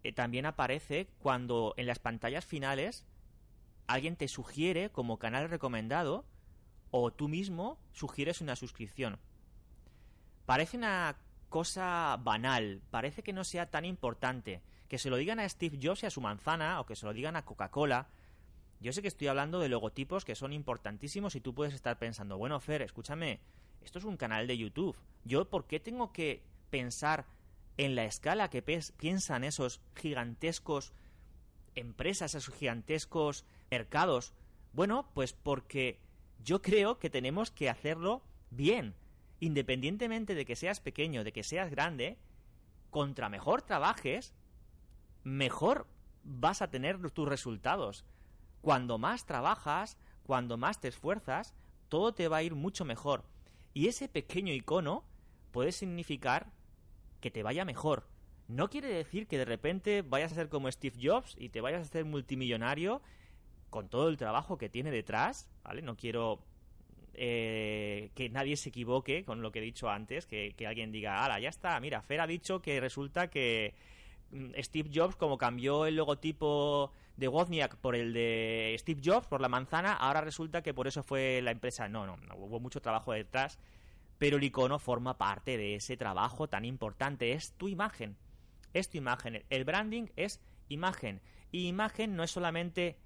eh, 0.03 0.13
también 0.13 0.47
aparece 0.47 1.09
cuando 1.19 1.75
en 1.77 1.87
las 1.87 1.99
pantallas 1.99 2.45
finales 2.45 3.05
alguien 3.87 4.17
te 4.17 4.29
sugiere 4.29 4.91
como 4.91 5.19
canal 5.19 5.49
recomendado 5.51 6.25
o 6.91 7.13
tú 7.13 7.29
mismo 7.29 7.79
sugieres 7.93 8.41
una 8.41 8.57
suscripción. 8.57 9.19
Parece 10.47 10.77
una 10.77 11.17
cosa 11.49 12.17
banal, 12.23 12.81
parece 12.91 13.23
que 13.23 13.33
no 13.33 13.45
sea 13.45 13.71
tan 13.71 13.85
importante. 13.85 14.63
Que 14.89 14.99
se 14.99 15.11
lo 15.11 15.17
digan 15.17 15.39
a 15.39 15.49
Steve 15.49 15.79
Jobs 15.81 16.03
y 16.03 16.07
a 16.07 16.11
su 16.11 16.21
manzana, 16.21 16.81
o 16.81 16.87
que 16.87 16.97
se 16.97 17.07
lo 17.07 17.13
digan 17.13 17.37
a 17.37 17.45
Coca-Cola. 17.45 18.09
Yo 18.81 18.93
sé 18.93 19.03
que 19.03 19.09
estoy 19.09 19.29
hablando 19.29 19.61
de 19.61 19.69
logotipos 19.69 20.25
que 20.25 20.35
son 20.35 20.53
importantísimos 20.53 21.37
y 21.37 21.41
tú 21.41 21.55
puedes 21.55 21.75
estar 21.75 21.99
pensando, 21.99 22.39
bueno, 22.39 22.59
Fer, 22.59 22.83
escúchame, 22.83 23.41
esto 23.83 23.99
es 23.99 24.05
un 24.05 24.17
canal 24.17 24.47
de 24.47 24.57
YouTube. 24.57 24.97
¿Yo 25.25 25.49
por 25.49 25.67
qué 25.67 25.79
tengo 25.79 26.13
que 26.13 26.43
pensar 26.71 27.27
en 27.85 27.95
la 27.95 28.05
escala 28.05 28.51
que 28.51 28.63
piensan 28.63 29.45
esos 29.45 29.81
gigantescos 29.95 30.93
empresas, 31.75 32.35
esos 32.35 32.55
gigantescos 32.55 33.45
mercados? 33.71 34.35
Bueno, 34.73 35.09
pues 35.15 35.33
porque 35.33 35.99
yo 36.45 36.63
creo 36.63 36.99
que 36.99 37.11
tenemos 37.11 37.51
que 37.51 37.69
hacerlo 37.69 38.23
bien 38.51 38.95
independientemente 39.41 40.35
de 40.35 40.45
que 40.45 40.55
seas 40.55 40.81
pequeño, 40.81 41.25
de 41.25 41.33
que 41.33 41.43
seas 41.43 41.71
grande, 41.71 42.19
contra 42.91 43.29
mejor 43.29 43.63
trabajes, 43.63 44.35
mejor 45.25 45.87
vas 46.23 46.61
a 46.61 46.71
tener 46.71 47.11
tus 47.11 47.27
resultados. 47.27 48.05
Cuando 48.61 48.99
más 48.99 49.25
trabajas, 49.25 49.97
cuando 50.25 50.59
más 50.59 50.81
te 50.81 50.89
esfuerzas, 50.89 51.55
todo 51.89 52.13
te 52.13 52.29
va 52.29 52.39
a 52.39 52.43
ir 52.43 52.55
mucho 52.55 52.85
mejor. 52.85 53.25
Y 53.73 53.89
ese 53.89 54.09
pequeño 54.09 54.53
icono 54.53 55.05
puede 55.51 55.73
significar 55.73 56.53
que 57.21 57.31
te 57.31 57.43
vaya 57.43 57.65
mejor. 57.65 58.07
No 58.49 58.69
quiere 58.69 58.89
decir 58.89 59.27
que 59.27 59.39
de 59.39 59.45
repente 59.45 60.03
vayas 60.03 60.33
a 60.33 60.35
ser 60.35 60.49
como 60.49 60.71
Steve 60.71 60.97
Jobs 61.01 61.37
y 61.39 61.51
te 61.51 61.61
vayas 61.61 61.81
a 61.81 61.85
hacer 61.85 62.05
multimillonario 62.05 63.01
con 63.71 63.89
todo 63.89 64.09
el 64.09 64.17
trabajo 64.17 64.59
que 64.59 64.69
tiene 64.69 64.91
detrás, 64.91 65.49
¿vale? 65.63 65.83
No 65.83 65.97
quiero 65.97 66.43
eh, 67.15 68.11
que 68.15 68.29
nadie 68.29 68.57
se 68.57 68.71
equivoque 68.71 69.25
con 69.25 69.43
lo 69.43 69.53
que 69.53 69.61
he 69.61 69.63
dicho 69.63 69.89
antes, 69.89 70.27
que, 70.27 70.55
alguien 70.67 70.91
diga, 70.91 71.25
ala, 71.25 71.39
ya 71.39 71.49
está, 71.49 71.79
mira, 71.81 72.03
Fer 72.03 72.21
ha 72.21 72.27
dicho 72.27 72.61
que 72.61 72.81
resulta 72.81 73.31
que, 73.31 73.75
mm, 74.33 74.53
Steve 74.59 74.91
Jobs, 74.93 75.17
como 75.17 75.39
cambió 75.39 75.87
el 75.87 75.97
logotipo 75.97 76.93
de 77.17 77.29
Wozniak 77.29 77.77
por 77.77 77.95
el 77.95 78.13
de 78.13 78.75
Steve 78.79 79.01
Jobs, 79.05 79.27
por 79.27 79.41
la 79.41 79.49
manzana, 79.49 79.93
ahora 79.93 80.23
resulta 80.23 80.63
que 80.63 80.75
por 80.75 80.87
eso 80.87 81.03
fue 81.03 81.41
la 81.43 81.51
empresa. 81.51 81.89
No, 81.89 82.07
no, 82.07 82.17
no 82.17 82.37
hubo 82.37 82.61
mucho 82.61 82.81
trabajo 82.81 83.13
detrás, 83.13 83.59
pero 84.21 84.37
el 84.37 84.45
icono 84.45 84.79
forma 84.79 85.17
parte 85.17 85.57
de 85.57 85.77
ese 85.77 85.97
trabajo 85.97 86.47
tan 86.47 86.67
importante. 86.67 87.33
Es 87.33 87.55
tu 87.55 87.69
imagen. 87.69 88.19
Es 88.75 88.91
tu 88.91 88.99
imagen. 88.99 89.47
El 89.49 89.65
branding 89.65 90.09
es 90.15 90.43
imagen. 90.69 91.23
Y 91.51 91.69
imagen 91.69 92.17
no 92.17 92.23
es 92.23 92.31
solamente 92.31 92.99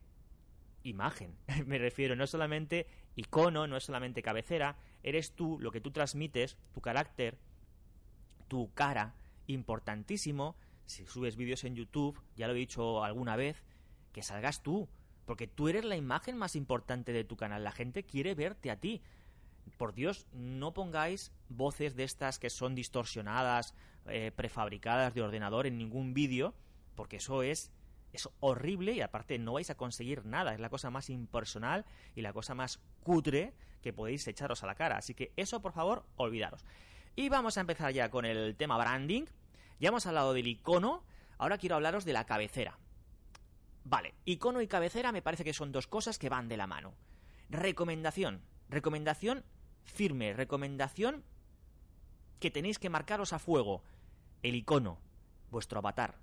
imagen. 0.82 1.36
Me 1.66 1.78
refiero, 1.78 2.16
no 2.16 2.24
es 2.24 2.30
solamente 2.30 2.88
icono, 3.14 3.68
no 3.68 3.76
es 3.76 3.84
solamente 3.84 4.22
cabecera. 4.22 4.76
Eres 5.04 5.36
tú, 5.36 5.56
lo 5.60 5.70
que 5.70 5.80
tú 5.80 5.92
transmites, 5.92 6.58
tu 6.72 6.80
carácter, 6.80 7.38
tu 8.48 8.74
cara. 8.74 9.14
Importantísimo. 9.46 10.56
Si 10.84 11.06
subes 11.06 11.36
vídeos 11.36 11.62
en 11.62 11.76
YouTube, 11.76 12.20
ya 12.34 12.48
lo 12.48 12.54
he 12.54 12.58
dicho 12.58 13.04
alguna 13.04 13.36
vez, 13.36 13.62
que 14.12 14.24
salgas 14.24 14.64
tú. 14.64 14.88
Porque 15.26 15.46
tú 15.46 15.68
eres 15.68 15.84
la 15.84 15.94
imagen 15.94 16.36
más 16.36 16.56
importante 16.56 17.12
de 17.12 17.22
tu 17.22 17.36
canal. 17.36 17.62
La 17.62 17.70
gente 17.70 18.02
quiere 18.02 18.34
verte 18.34 18.72
a 18.72 18.80
ti. 18.80 19.00
Por 19.76 19.94
Dios, 19.94 20.26
no 20.32 20.74
pongáis 20.74 21.32
voces 21.48 21.96
de 21.96 22.04
estas 22.04 22.38
que 22.38 22.50
son 22.50 22.74
distorsionadas, 22.74 23.74
eh, 24.06 24.30
prefabricadas 24.34 25.14
de 25.14 25.22
ordenador 25.22 25.66
en 25.66 25.78
ningún 25.78 26.14
vídeo, 26.14 26.54
porque 26.94 27.16
eso 27.16 27.42
es 27.42 27.72
es 28.14 28.28
horrible 28.40 28.92
y 28.92 29.00
aparte 29.00 29.38
no 29.38 29.54
vais 29.54 29.70
a 29.70 29.76
conseguir 29.76 30.24
nada. 30.24 30.54
Es 30.54 30.60
la 30.60 30.70
cosa 30.70 30.90
más 30.90 31.10
impersonal 31.10 31.84
y 32.14 32.22
la 32.22 32.32
cosa 32.32 32.54
más 32.54 32.80
cutre 33.02 33.54
que 33.82 33.92
podéis 33.92 34.26
echaros 34.28 34.62
a 34.62 34.66
la 34.66 34.76
cara. 34.76 34.96
Así 34.96 35.14
que 35.14 35.32
eso, 35.36 35.60
por 35.60 35.72
favor, 35.72 36.06
olvidaros. 36.16 36.64
Y 37.16 37.28
vamos 37.28 37.58
a 37.58 37.60
empezar 37.60 37.92
ya 37.92 38.10
con 38.10 38.24
el 38.24 38.56
tema 38.56 38.78
branding. 38.78 39.24
Ya 39.80 39.88
hemos 39.88 40.06
hablado 40.06 40.32
del 40.32 40.46
icono. 40.46 41.04
Ahora 41.38 41.58
quiero 41.58 41.74
hablaros 41.74 42.04
de 42.04 42.12
la 42.12 42.24
cabecera. 42.24 42.78
Vale, 43.84 44.14
icono 44.24 44.62
y 44.62 44.68
cabecera 44.68 45.12
me 45.12 45.20
parece 45.20 45.44
que 45.44 45.52
son 45.52 45.72
dos 45.72 45.86
cosas 45.86 46.18
que 46.18 46.28
van 46.28 46.48
de 46.48 46.56
la 46.56 46.66
mano. 46.66 46.94
Recomendación. 47.50 48.42
Recomendación 48.68 49.44
firme. 49.84 50.32
Recomendación 50.32 51.22
que 52.40 52.50
tenéis 52.50 52.78
que 52.78 52.90
marcaros 52.90 53.32
a 53.32 53.38
fuego. 53.38 53.82
El 54.42 54.54
icono. 54.54 54.98
Vuestro 55.50 55.78
avatar 55.78 56.18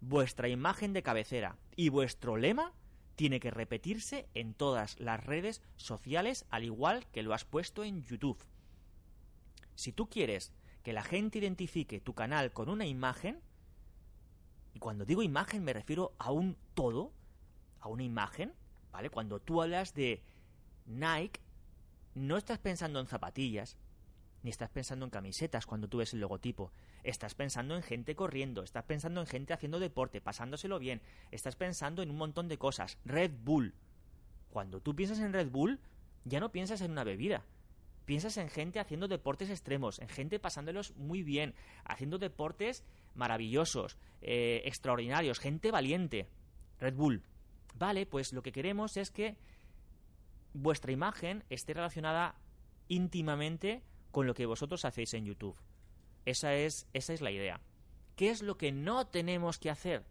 vuestra 0.00 0.48
imagen 0.48 0.92
de 0.92 1.02
cabecera 1.02 1.56
y 1.74 1.88
vuestro 1.88 2.36
lema 2.36 2.72
tiene 3.16 3.40
que 3.40 3.50
repetirse 3.50 4.28
en 4.34 4.54
todas 4.54 4.98
las 5.00 5.24
redes 5.24 5.62
sociales 5.76 6.44
al 6.50 6.64
igual 6.64 7.06
que 7.12 7.22
lo 7.22 7.32
has 7.32 7.44
puesto 7.44 7.82
en 7.82 8.02
YouTube. 8.04 8.38
Si 9.74 9.92
tú 9.92 10.08
quieres 10.08 10.52
que 10.82 10.92
la 10.92 11.02
gente 11.02 11.38
identifique 11.38 12.00
tu 12.00 12.14
canal 12.14 12.52
con 12.52 12.68
una 12.68 12.86
imagen, 12.86 13.40
y 14.74 14.78
cuando 14.78 15.04
digo 15.04 15.22
imagen 15.22 15.64
me 15.64 15.72
refiero 15.72 16.14
a 16.18 16.30
un 16.30 16.56
todo, 16.74 17.12
a 17.80 17.88
una 17.88 18.02
imagen, 18.02 18.52
¿vale? 18.92 19.10
Cuando 19.10 19.40
tú 19.40 19.62
hablas 19.62 19.94
de 19.94 20.22
Nike, 20.84 21.40
no 22.16 22.38
estás 22.38 22.58
pensando 22.58 22.98
en 22.98 23.06
zapatillas, 23.06 23.76
ni 24.42 24.50
estás 24.50 24.70
pensando 24.70 25.04
en 25.04 25.10
camisetas 25.10 25.66
cuando 25.66 25.86
tú 25.86 25.98
ves 25.98 26.14
el 26.14 26.20
logotipo. 26.20 26.72
Estás 27.04 27.34
pensando 27.34 27.76
en 27.76 27.82
gente 27.82 28.16
corriendo, 28.16 28.62
estás 28.62 28.84
pensando 28.84 29.20
en 29.20 29.26
gente 29.26 29.52
haciendo 29.52 29.78
deporte, 29.78 30.20
pasándoselo 30.20 30.78
bien, 30.78 31.02
estás 31.30 31.56
pensando 31.56 32.02
en 32.02 32.10
un 32.10 32.16
montón 32.16 32.48
de 32.48 32.56
cosas. 32.56 32.98
Red 33.04 33.32
Bull. 33.44 33.74
Cuando 34.50 34.80
tú 34.80 34.96
piensas 34.96 35.18
en 35.18 35.32
Red 35.32 35.50
Bull, 35.50 35.78
ya 36.24 36.40
no 36.40 36.52
piensas 36.52 36.80
en 36.80 36.92
una 36.92 37.04
bebida. 37.04 37.44
Piensas 38.06 38.36
en 38.38 38.48
gente 38.48 38.80
haciendo 38.80 39.08
deportes 39.08 39.50
extremos, 39.50 39.98
en 39.98 40.08
gente 40.08 40.38
pasándolos 40.38 40.96
muy 40.96 41.22
bien, 41.22 41.54
haciendo 41.84 42.18
deportes 42.18 42.82
maravillosos, 43.14 43.98
eh, 44.22 44.62
extraordinarios, 44.64 45.38
gente 45.38 45.70
valiente. 45.70 46.28
Red 46.78 46.94
Bull. 46.94 47.24
Vale, 47.74 48.06
pues 48.06 48.32
lo 48.32 48.42
que 48.42 48.52
queremos 48.52 48.96
es 48.96 49.10
que 49.10 49.36
vuestra 50.56 50.92
imagen 50.92 51.44
esté 51.50 51.74
relacionada 51.74 52.34
íntimamente 52.88 53.82
con 54.10 54.26
lo 54.26 54.34
que 54.34 54.46
vosotros 54.46 54.84
hacéis 54.84 55.14
en 55.14 55.24
YouTube. 55.24 55.56
Esa 56.24 56.54
es, 56.54 56.88
esa 56.92 57.12
es 57.12 57.20
la 57.20 57.30
idea. 57.30 57.60
¿Qué 58.16 58.30
es 58.30 58.42
lo 58.42 58.56
que 58.56 58.72
no 58.72 59.06
tenemos 59.06 59.58
que 59.58 59.70
hacer? 59.70 60.04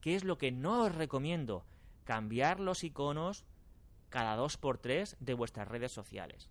¿Qué 0.00 0.16
es 0.16 0.24
lo 0.24 0.38
que 0.38 0.50
no 0.50 0.84
os 0.84 0.94
recomiendo? 0.94 1.64
Cambiar 2.04 2.58
los 2.58 2.82
iconos 2.82 3.44
cada 4.08 4.36
dos 4.36 4.56
por 4.56 4.78
tres 4.78 5.16
de 5.20 5.34
vuestras 5.34 5.68
redes 5.68 5.92
sociales. 5.92 6.50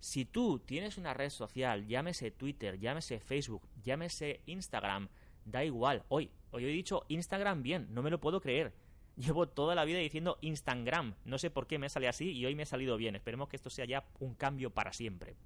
Si 0.00 0.26
tú 0.26 0.58
tienes 0.58 0.98
una 0.98 1.14
red 1.14 1.30
social, 1.30 1.86
llámese 1.86 2.30
Twitter, 2.30 2.78
llámese 2.78 3.20
Facebook, 3.20 3.66
llámese 3.82 4.42
Instagram, 4.46 5.08
da 5.44 5.64
igual. 5.64 6.04
Hoy, 6.08 6.30
hoy 6.50 6.64
he 6.64 6.68
dicho 6.68 7.04
Instagram 7.08 7.62
bien, 7.62 7.88
no 7.90 8.02
me 8.02 8.10
lo 8.10 8.20
puedo 8.20 8.40
creer. 8.40 8.74
Llevo 9.16 9.48
toda 9.48 9.74
la 9.74 9.84
vida 9.84 9.98
diciendo 9.98 10.38
Instagram, 10.40 11.14
no 11.24 11.38
sé 11.38 11.50
por 11.50 11.66
qué 11.66 11.78
me 11.78 11.88
sale 11.88 12.08
así 12.08 12.32
y 12.32 12.46
hoy 12.46 12.54
me 12.54 12.64
ha 12.64 12.66
salido 12.66 12.96
bien. 12.96 13.14
Esperemos 13.14 13.48
que 13.48 13.56
esto 13.56 13.70
sea 13.70 13.84
ya 13.84 14.04
un 14.18 14.34
cambio 14.34 14.70
para 14.70 14.92
siempre. 14.92 15.36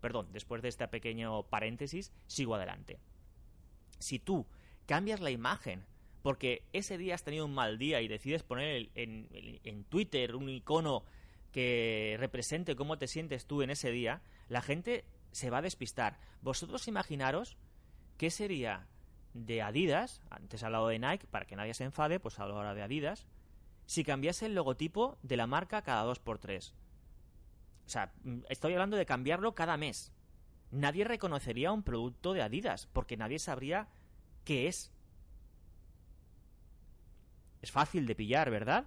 Perdón, 0.00 0.28
después 0.32 0.62
de 0.62 0.68
este 0.68 0.86
pequeño 0.86 1.42
paréntesis, 1.44 2.12
sigo 2.26 2.54
adelante. 2.54 3.00
Si 3.98 4.20
tú 4.20 4.46
cambias 4.86 5.20
la 5.20 5.30
imagen 5.30 5.84
porque 6.22 6.62
ese 6.72 6.98
día 6.98 7.14
has 7.14 7.24
tenido 7.24 7.46
un 7.46 7.54
mal 7.54 7.78
día 7.78 8.00
y 8.00 8.08
decides 8.08 8.42
poner 8.42 8.90
en, 8.94 9.28
en, 9.32 9.84
Twitter 9.84 10.36
un 10.36 10.48
icono 10.48 11.04
que 11.52 12.16
represente 12.18 12.76
cómo 12.76 12.98
te 12.98 13.06
sientes 13.06 13.46
tú 13.46 13.62
en 13.62 13.70
ese 13.70 13.90
día, 13.90 14.20
la 14.48 14.62
gente 14.62 15.04
se 15.32 15.50
va 15.50 15.58
a 15.58 15.62
despistar. 15.62 16.18
Vosotros 16.42 16.86
imaginaros 16.88 17.56
qué 18.16 18.30
sería 18.30 18.86
de 19.34 19.62
Adidas, 19.62 20.20
antes 20.30 20.62
he 20.62 20.66
hablado 20.66 20.88
de 20.88 20.98
Nike, 20.98 21.26
para 21.26 21.46
que 21.46 21.56
nadie 21.56 21.74
se 21.74 21.84
enfade, 21.84 22.20
pues 22.20 22.38
hablo 22.38 22.56
ahora 22.56 22.74
de 22.74 22.82
Adidas, 22.82 23.26
si 23.86 24.04
cambiase 24.04 24.46
el 24.46 24.54
logotipo 24.54 25.18
de 25.22 25.36
la 25.36 25.46
marca 25.46 25.82
cada 25.82 26.02
dos 26.02 26.18
por 26.18 26.38
tres. 26.38 26.74
O 27.86 27.88
sea, 27.88 28.12
mm, 28.22 28.40
estoy 28.50 28.74
hablando 28.74 28.96
de 28.96 29.06
cambiarlo 29.06 29.54
cada 29.54 29.76
mes. 29.76 30.12
Nadie 30.70 31.04
reconocería 31.04 31.72
un 31.72 31.82
producto 31.82 32.34
de 32.34 32.42
Adidas 32.42 32.86
porque 32.92 33.16
nadie 33.16 33.38
sabría 33.38 33.88
qué 34.44 34.68
es. 34.68 34.92
Es 37.62 37.72
fácil 37.72 38.06
de 38.06 38.14
pillar, 38.14 38.50
¿verdad? 38.50 38.86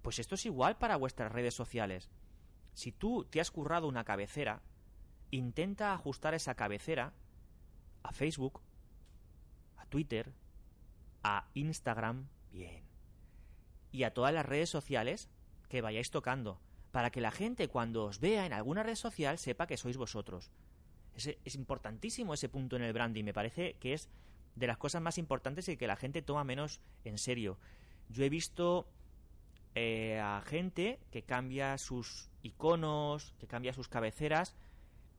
Pues 0.00 0.18
esto 0.18 0.34
es 0.34 0.46
igual 0.46 0.78
para 0.78 0.96
vuestras 0.96 1.30
redes 1.30 1.54
sociales. 1.54 2.08
Si 2.72 2.92
tú 2.92 3.24
te 3.24 3.40
has 3.40 3.50
currado 3.50 3.88
una 3.88 4.04
cabecera, 4.04 4.62
intenta 5.30 5.92
ajustar 5.92 6.34
esa 6.34 6.54
cabecera 6.54 7.12
a 8.02 8.12
Facebook, 8.12 8.62
Twitter, 9.88 10.32
a 11.22 11.48
Instagram, 11.54 12.28
bien, 12.52 12.84
y 13.92 14.04
a 14.04 14.12
todas 14.12 14.32
las 14.32 14.46
redes 14.46 14.70
sociales 14.70 15.28
que 15.68 15.80
vayáis 15.80 16.10
tocando 16.10 16.60
para 16.96 17.10
que 17.10 17.20
la 17.20 17.30
gente 17.30 17.68
cuando 17.68 18.04
os 18.04 18.20
vea 18.20 18.46
en 18.46 18.54
alguna 18.54 18.82
red 18.82 18.94
social 18.94 19.36
sepa 19.36 19.66
que 19.66 19.76
sois 19.76 19.98
vosotros. 19.98 20.50
Es, 21.14 21.54
importantísimo 21.54 22.32
ese 22.32 22.48
punto 22.48 22.76
en 22.76 22.82
el 22.82 22.94
branding, 22.94 23.22
me 23.22 23.34
parece 23.34 23.74
que 23.74 23.92
es 23.92 24.08
de 24.54 24.66
las 24.66 24.78
cosas 24.78 25.02
más 25.02 25.18
importantes 25.18 25.68
y 25.68 25.76
que 25.76 25.86
la 25.86 25.96
gente 25.96 26.22
toma 26.22 26.42
menos 26.44 26.80
en 27.04 27.18
serio. 27.18 27.58
Yo 28.08 28.24
he 28.24 28.30
visto 28.30 28.88
eh, 29.74 30.18
a 30.18 30.42
gente 30.46 30.98
que 31.10 31.22
cambia 31.22 31.76
sus 31.76 32.30
iconos, 32.42 33.34
que 33.38 33.46
cambia 33.46 33.74
sus 33.74 33.88
cabeceras 33.88 34.56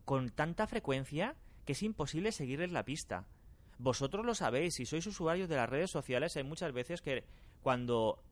con 0.03 0.31
tanta 0.31 0.65
frecuencia 0.65 1.35
que 1.65 1.73
es 1.73 1.83
imposible 1.83 2.31
seguirles 2.31 2.71
la 2.71 2.85
pista. 2.85 3.27
Vosotros 3.79 4.25
lo 4.25 4.33
sabéis, 4.33 4.75
si 4.75 4.85
sois 4.85 5.05
usuarios 5.05 5.49
de 5.49 5.55
las 5.55 5.69
redes 5.69 5.91
sociales, 5.91 6.35
hay 6.35 6.43
muchas 6.43 6.73
veces 6.73 7.01
que 7.01 7.23
cuando 7.61 8.23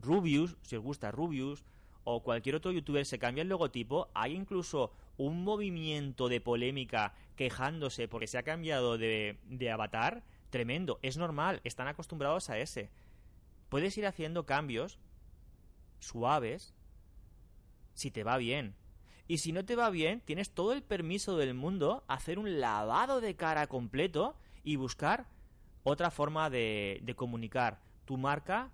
Rubius, 0.00 0.56
si 0.62 0.76
os 0.76 0.82
gusta 0.82 1.10
Rubius, 1.10 1.64
o 2.04 2.22
cualquier 2.22 2.56
otro 2.56 2.72
youtuber 2.72 3.06
se 3.06 3.18
cambia 3.18 3.42
el 3.42 3.48
logotipo, 3.48 4.10
hay 4.12 4.34
incluso 4.34 4.92
un 5.16 5.44
movimiento 5.44 6.28
de 6.28 6.40
polémica 6.40 7.14
quejándose 7.36 8.08
porque 8.08 8.26
se 8.26 8.38
ha 8.38 8.42
cambiado 8.42 8.98
de, 8.98 9.38
de 9.44 9.70
avatar 9.70 10.24
tremendo. 10.50 10.98
Es 11.02 11.16
normal, 11.16 11.60
están 11.64 11.88
acostumbrados 11.88 12.50
a 12.50 12.58
ese. 12.58 12.90
Puedes 13.68 13.96
ir 13.96 14.06
haciendo 14.06 14.44
cambios 14.44 14.98
suaves 16.00 16.74
si 17.94 18.10
te 18.10 18.24
va 18.24 18.36
bien. 18.36 18.74
Y 19.28 19.38
si 19.38 19.52
no 19.52 19.64
te 19.64 19.76
va 19.76 19.88
bien, 19.90 20.20
tienes 20.20 20.50
todo 20.50 20.72
el 20.72 20.82
permiso 20.82 21.36
del 21.36 21.54
mundo 21.54 22.04
a 22.08 22.14
hacer 22.14 22.38
un 22.38 22.60
lavado 22.60 23.20
de 23.20 23.36
cara 23.36 23.66
completo 23.68 24.34
y 24.62 24.76
buscar 24.76 25.26
otra 25.82 26.10
forma 26.10 26.50
de, 26.50 27.14
comunicar 27.16 27.80
tu 28.04 28.16
marca 28.16 28.70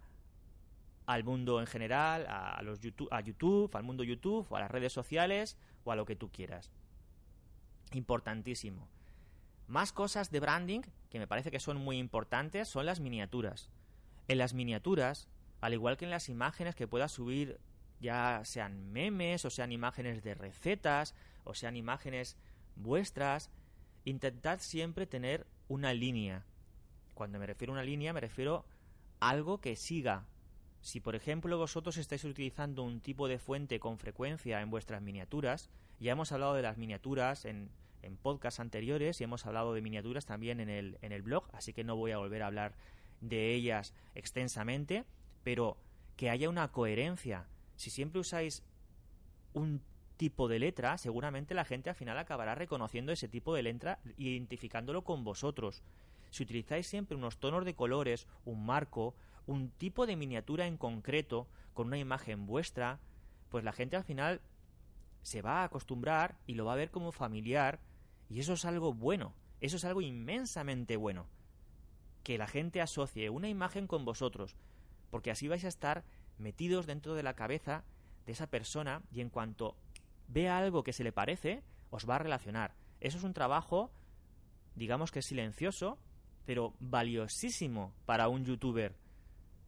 al 1.06 1.24
mundo 1.24 1.60
en 1.60 1.66
general, 1.66 2.26
a, 2.28 2.60
los 2.62 2.80
YouTube, 2.80 3.08
a 3.10 3.20
YouTube, 3.20 3.74
al 3.74 3.82
mundo 3.82 4.04
YouTube, 4.04 4.46
o 4.50 4.56
a 4.56 4.60
las 4.60 4.70
redes 4.70 4.92
sociales, 4.92 5.56
o 5.84 5.92
a 5.92 5.96
lo 5.96 6.04
que 6.04 6.16
tú 6.16 6.30
quieras. 6.30 6.70
Importantísimo. 7.92 8.88
Más 9.66 9.92
cosas 9.92 10.30
de 10.30 10.40
branding 10.40 10.82
que 11.10 11.18
me 11.18 11.26
parece 11.26 11.50
que 11.50 11.60
son 11.60 11.78
muy 11.78 11.98
importantes 11.98 12.68
son 12.68 12.84
las 12.84 13.00
miniaturas. 13.00 13.70
En 14.28 14.38
las 14.38 14.52
miniaturas, 14.52 15.28
al 15.60 15.72
igual 15.72 15.96
que 15.96 16.04
en 16.04 16.10
las 16.10 16.28
imágenes 16.28 16.74
que 16.74 16.86
puedas 16.86 17.12
subir, 17.12 17.58
ya 18.00 18.42
sean 18.44 18.92
memes, 18.92 19.44
o 19.44 19.50
sean 19.50 19.72
imágenes 19.72 20.22
de 20.22 20.34
recetas, 20.34 21.14
o 21.44 21.54
sean 21.54 21.76
imágenes 21.76 22.36
vuestras, 22.76 23.50
intentad 24.04 24.60
siempre 24.60 25.06
tener 25.06 25.46
una 25.68 25.94
línea. 25.94 26.44
Cuando 27.14 27.38
me 27.38 27.46
refiero 27.46 27.72
a 27.72 27.76
una 27.76 27.84
línea, 27.84 28.12
me 28.12 28.20
refiero 28.20 28.64
a 29.20 29.30
algo 29.30 29.60
que 29.60 29.76
siga. 29.76 30.26
Si, 30.80 31.00
por 31.00 31.14
ejemplo, 31.14 31.58
vosotros 31.58 31.96
estáis 31.96 32.24
utilizando 32.24 32.82
un 32.82 33.00
tipo 33.00 33.28
de 33.28 33.38
fuente 33.38 33.80
con 33.80 33.98
frecuencia 33.98 34.60
en 34.60 34.70
vuestras 34.70 35.02
miniaturas, 35.02 35.70
ya 36.00 36.12
hemos 36.12 36.32
hablado 36.32 36.54
de 36.54 36.62
las 36.62 36.78
miniaturas 36.78 37.44
en, 37.44 37.70
en 38.02 38.16
podcasts 38.16 38.60
anteriores 38.60 39.20
y 39.20 39.24
hemos 39.24 39.46
hablado 39.46 39.74
de 39.74 39.82
miniaturas 39.82 40.26
también 40.26 40.60
en 40.60 40.68
el, 40.68 40.98
en 41.02 41.12
el 41.12 41.22
blog, 41.22 41.48
así 41.52 41.72
que 41.72 41.84
no 41.84 41.96
voy 41.96 42.12
a 42.12 42.18
volver 42.18 42.42
a 42.42 42.46
hablar 42.46 42.74
de 43.20 43.54
ellas 43.54 43.92
extensamente, 44.14 45.04
pero 45.42 45.76
que 46.16 46.30
haya 46.30 46.48
una 46.48 46.70
coherencia. 46.70 47.48
Si 47.76 47.90
siempre 47.90 48.20
usáis 48.20 48.62
un 49.52 49.82
tipo 50.18 50.48
de 50.48 50.58
letra, 50.58 50.98
seguramente 50.98 51.54
la 51.54 51.64
gente 51.64 51.88
al 51.88 51.96
final 51.96 52.18
acabará 52.18 52.54
reconociendo 52.54 53.12
ese 53.12 53.28
tipo 53.28 53.54
de 53.54 53.62
letra 53.62 54.00
e 54.04 54.24
identificándolo 54.24 55.04
con 55.04 55.24
vosotros. 55.24 55.82
Si 56.30 56.42
utilizáis 56.42 56.86
siempre 56.86 57.16
unos 57.16 57.38
tonos 57.38 57.64
de 57.64 57.74
colores, 57.74 58.26
un 58.44 58.66
marco, 58.66 59.14
un 59.46 59.70
tipo 59.70 60.06
de 60.06 60.16
miniatura 60.16 60.66
en 60.66 60.76
concreto, 60.76 61.48
con 61.72 61.86
una 61.86 61.96
imagen 61.96 62.44
vuestra, 62.44 62.98
pues 63.48 63.64
la 63.64 63.72
gente 63.72 63.96
al 63.96 64.04
final 64.04 64.42
se 65.22 65.40
va 65.40 65.62
a 65.62 65.64
acostumbrar 65.64 66.36
y 66.46 66.54
lo 66.54 66.66
va 66.66 66.74
a 66.74 66.76
ver 66.76 66.90
como 66.90 67.12
familiar 67.12 67.80
y 68.28 68.40
eso 68.40 68.52
es 68.54 68.64
algo 68.64 68.92
bueno, 68.92 69.34
eso 69.60 69.76
es 69.76 69.84
algo 69.84 70.02
inmensamente 70.02 70.96
bueno. 70.96 71.26
Que 72.24 72.36
la 72.36 72.46
gente 72.46 72.82
asocie 72.82 73.30
una 73.30 73.48
imagen 73.48 73.86
con 73.86 74.04
vosotros, 74.04 74.56
porque 75.10 75.30
así 75.30 75.48
vais 75.48 75.64
a 75.64 75.68
estar 75.68 76.04
metidos 76.36 76.86
dentro 76.86 77.14
de 77.14 77.22
la 77.22 77.34
cabeza 77.34 77.84
de 78.26 78.32
esa 78.32 78.48
persona 78.48 79.02
y 79.10 79.22
en 79.22 79.30
cuanto 79.30 79.74
vea 80.28 80.58
algo 80.58 80.84
que 80.84 80.92
se 80.92 81.04
le 81.04 81.12
parece, 81.12 81.64
os 81.90 82.08
va 82.08 82.16
a 82.16 82.20
relacionar. 82.20 82.74
Eso 83.00 83.18
es 83.18 83.24
un 83.24 83.34
trabajo, 83.34 83.90
digamos 84.74 85.10
que 85.10 85.22
silencioso, 85.22 85.98
pero 86.44 86.74
valiosísimo 86.80 87.92
para 88.06 88.28
un 88.28 88.44
youtuber. 88.44 88.96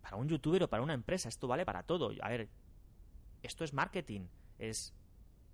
Para 0.02 0.16
un 0.16 0.28
youtuber 0.28 0.62
o 0.62 0.70
para 0.70 0.82
una 0.82 0.94
empresa, 0.94 1.28
esto 1.28 1.48
vale 1.48 1.66
para 1.66 1.82
todo. 1.82 2.10
A 2.22 2.28
ver, 2.28 2.48
esto 3.42 3.64
es 3.64 3.72
marketing, 3.72 4.28
es 4.58 4.94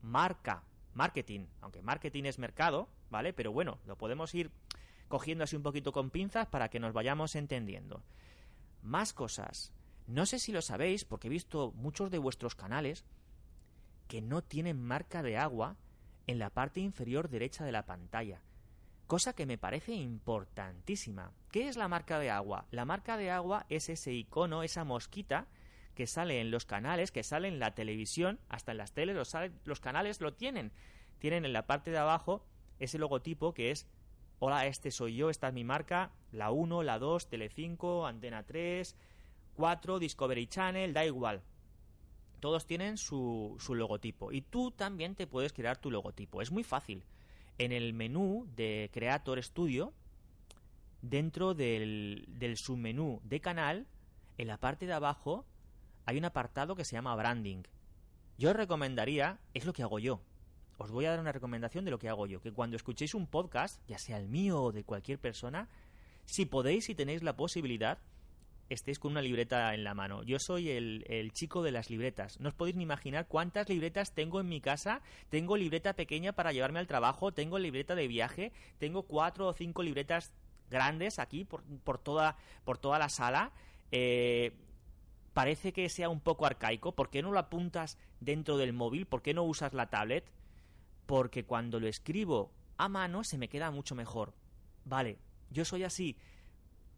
marca, 0.03 0.65
marketing. 0.95 1.47
Aunque 1.61 1.83
marketing 1.83 2.25
es 2.25 2.39
mercado, 2.39 2.89
¿vale? 3.11 3.33
Pero 3.33 3.53
bueno, 3.53 3.79
lo 3.87 3.97
podemos 3.97 4.35
ir 4.35 4.51
cogiendo 5.09 5.45
así 5.45 5.57
un 5.57 5.63
poquito 5.63 5.93
con 5.93 6.11
pinzas 6.11 6.47
para 6.47 6.69
que 6.69 6.81
nos 6.81 6.93
vayamos 6.93 7.35
entendiendo. 7.35 8.03
Más 8.83 9.13
cosas. 9.13 9.73
No 10.07 10.27
sé 10.27 10.39
si 10.39 10.53
lo 10.53 10.63
sabéis, 10.63 11.05
porque 11.05 11.27
he 11.27 11.31
visto 11.31 11.73
muchos 11.73 12.11
de 12.11 12.19
vuestros 12.19 12.55
canales 12.55 13.05
que 14.09 14.23
no 14.23 14.43
tienen 14.43 14.83
marca 14.83 15.23
de 15.23 15.37
agua 15.37 15.77
en 16.27 16.39
la 16.39 16.51
parte 16.51 16.81
inferior 16.81 17.29
derecha 17.29 17.65
de 17.65 17.73
la 17.73 17.87
pantalla. 17.87 18.43
Cosa 19.07 19.35
que 19.35 19.47
me 19.47 19.59
parece 19.59 19.93
importantísima. 19.93 21.33
¿Qué 21.53 21.69
es 21.69 21.77
la 21.77 21.89
marca 21.89 22.19
de 22.19 22.31
agua? 22.31 22.67
La 22.71 22.85
marca 22.85 23.17
de 23.17 23.31
agua 23.31 23.67
es 23.69 23.89
ese 23.89 24.13
icono, 24.13 24.63
esa 24.63 24.85
mosquita 24.85 25.47
que 25.95 26.07
sale 26.07 26.41
en 26.41 26.51
los 26.51 26.67
canales, 26.67 27.13
que 27.13 27.23
sale 27.23 27.49
en 27.49 27.59
la 27.59 27.75
televisión, 27.75 28.41
hasta 28.49 28.73
en 28.73 28.79
las 28.79 28.93
teles 28.93 29.15
los, 29.15 29.33
los 29.65 29.81
canales 29.81 30.21
lo 30.21 30.35
tienen. 30.35 30.73
Tienen 31.19 31.45
en 31.45 31.53
la 31.53 31.67
parte 31.67 31.91
de 31.91 31.99
abajo 31.99 32.45
ese 32.79 32.99
logotipo 32.99 33.55
que 33.55 33.71
es 33.71 33.87
Hola, 34.39 34.67
este 34.67 34.91
soy 34.91 35.17
yo, 35.17 35.31
esta 35.31 35.49
es 35.49 35.55
mi 35.55 35.65
marca, 35.65 36.13
la 36.31 36.51
1, 36.51 36.83
la 36.83 36.99
2, 36.99 37.31
Telecinco, 37.31 38.07
Antena 38.07 38.43
3, 38.43 38.95
4, 39.55 39.99
Discovery 39.99 40.47
Channel, 40.47 40.93
da 40.93 41.07
igual. 41.07 41.43
Todos 42.40 42.66
tienen 42.66 42.99
su, 42.99 43.57
su 43.59 43.75
logotipo 43.75 44.33
y 44.33 44.43
tú 44.43 44.71
también 44.71 45.14
te 45.14 45.26
puedes 45.26 45.52
crear 45.52 45.78
tu 45.78 45.90
logotipo. 45.90 46.43
Es 46.43 46.50
muy 46.50 46.62
fácil. 46.62 47.02
En 47.59 47.73
el 47.73 47.95
menú 47.95 48.47
de 48.55 48.90
Creator 48.93 49.43
Studio, 49.43 49.93
dentro 51.02 51.55
del, 51.55 52.26
del 52.28 52.57
submenú 52.57 53.21
de 53.25 53.40
canal, 53.40 53.87
en 54.38 54.49
la 54.49 54.59
parte 54.59 54.87
de 54.87 54.93
abajo 54.93 55.47
hay 56.05 56.19
un 56.19 56.25
apartado 56.25 56.76
que 56.76 56.85
se 56.85 56.97
llama 56.97 57.16
branding. 57.16 57.62
Yo 58.38 58.50
os 58.50 58.57
recomendaría, 58.57 59.40
es 59.55 59.64
lo 59.64 59.73
que 59.73 59.83
hago 59.83 59.99
yo, 59.99 60.21
os 60.78 60.90
voy 60.90 61.07
a 61.07 61.11
dar 61.11 61.21
una 61.21 61.33
recomendación 61.33 61.85
de 61.85 61.90
lo 61.90 61.99
que 61.99 62.09
hago 62.09 62.26
yo, 62.26 62.40
que 62.40 62.52
cuando 62.52 62.76
escuchéis 62.76 63.14
un 63.14 63.26
podcast, 63.26 63.81
ya 63.88 63.99
sea 63.99 64.19
el 64.19 64.28
mío 64.28 64.62
o 64.62 64.73
de 64.73 64.85
cualquier 64.85 65.19
persona, 65.19 65.69
si 66.26 66.44
podéis 66.44 66.88
y 66.90 66.94
tenéis 66.94 67.22
la 67.22 67.37
posibilidad, 67.37 67.99
estéis 68.68 68.98
con 68.98 69.12
una 69.12 69.22
libreta 69.22 69.74
en 69.74 69.85
la 69.85 69.94
mano. 69.94 70.22
Yo 70.22 70.38
soy 70.38 70.70
el, 70.70 71.31
chico 71.33 71.62
de 71.62 71.72
las 71.72 71.90
libretas. 71.90 72.40
No 72.40 72.48
os 72.48 72.55
podéis 72.55 72.76
ni 72.76 72.83
imaginar 72.83 73.26
cuántas 73.29 73.68
libretas 73.68 74.14
tengo 74.14 74.40
en 74.40 74.48
mi 74.48 74.61
casa. 74.61 75.02
Tengo 75.29 75.57
libreta 75.57 75.94
pequeña 75.94 76.33
para 76.33 76.52
llevarme 76.52 76.79
al 76.79 76.87
trabajo, 76.87 77.33
tengo 77.33 77.59
libreta 77.59 77.94
de 77.94 78.09
viaje, 78.09 78.52
tengo 78.79 79.02
cuatro 79.02 79.48
o 79.48 79.52
cinco 79.52 79.83
libretas 79.83 80.33
grandes 80.70 81.18
aquí 81.18 81.44
por, 81.44 81.62
por, 81.85 81.98
toda, 81.98 82.37
por 82.64 82.79
toda 82.79 82.98
la 82.98 83.09
sala. 83.09 83.52
Eh, 83.92 84.52
parece 85.33 85.72
que 85.72 85.88
sea 85.88 86.09
un 86.09 86.20
poco 86.20 86.46
arcaico. 86.46 86.92
¿Por 86.92 87.11
qué 87.11 87.22
no 87.22 87.33
lo 87.33 87.38
apuntas 87.38 87.98
dentro 88.20 88.57
del 88.57 88.72
móvil? 88.72 89.07
¿Por 89.07 89.22
qué 89.22 89.35
no 89.35 89.44
usas 89.44 89.74
la 89.74 89.90
tablet? 89.90 90.24
porque 91.07 91.44
cuando 91.44 91.81
lo 91.81 91.87
escribo 91.87 92.52
a 92.76 92.88
mano 92.88 93.24
se 93.24 93.38
me 93.38 93.48
queda 93.48 93.70
mucho 93.70 93.94
mejor. 93.94 94.35
Vale, 94.85 95.18
yo 95.50 95.64
soy 95.64 95.85
así. 95.85 96.18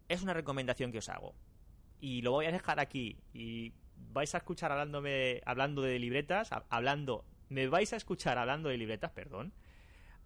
Es 0.09 0.21
una 0.21 0.33
recomendación 0.33 0.91
que 0.91 0.97
os 0.97 1.09
hago. 1.09 1.35
Y 1.99 2.21
lo 2.21 2.31
voy 2.31 2.45
a 2.45 2.51
dejar 2.51 2.79
aquí. 2.79 3.17
Y 3.33 3.73
vais 4.11 4.33
a 4.35 4.39
escuchar 4.39 4.71
hablándome, 4.71 5.41
hablando 5.45 5.81
de 5.81 5.99
libretas, 5.99 6.49
hablando, 6.69 7.25
me 7.49 7.67
vais 7.67 7.93
a 7.93 7.97
escuchar 7.97 8.37
hablando 8.37 8.69
de 8.69 8.77
libretas, 8.77 9.11
perdón, 9.11 9.53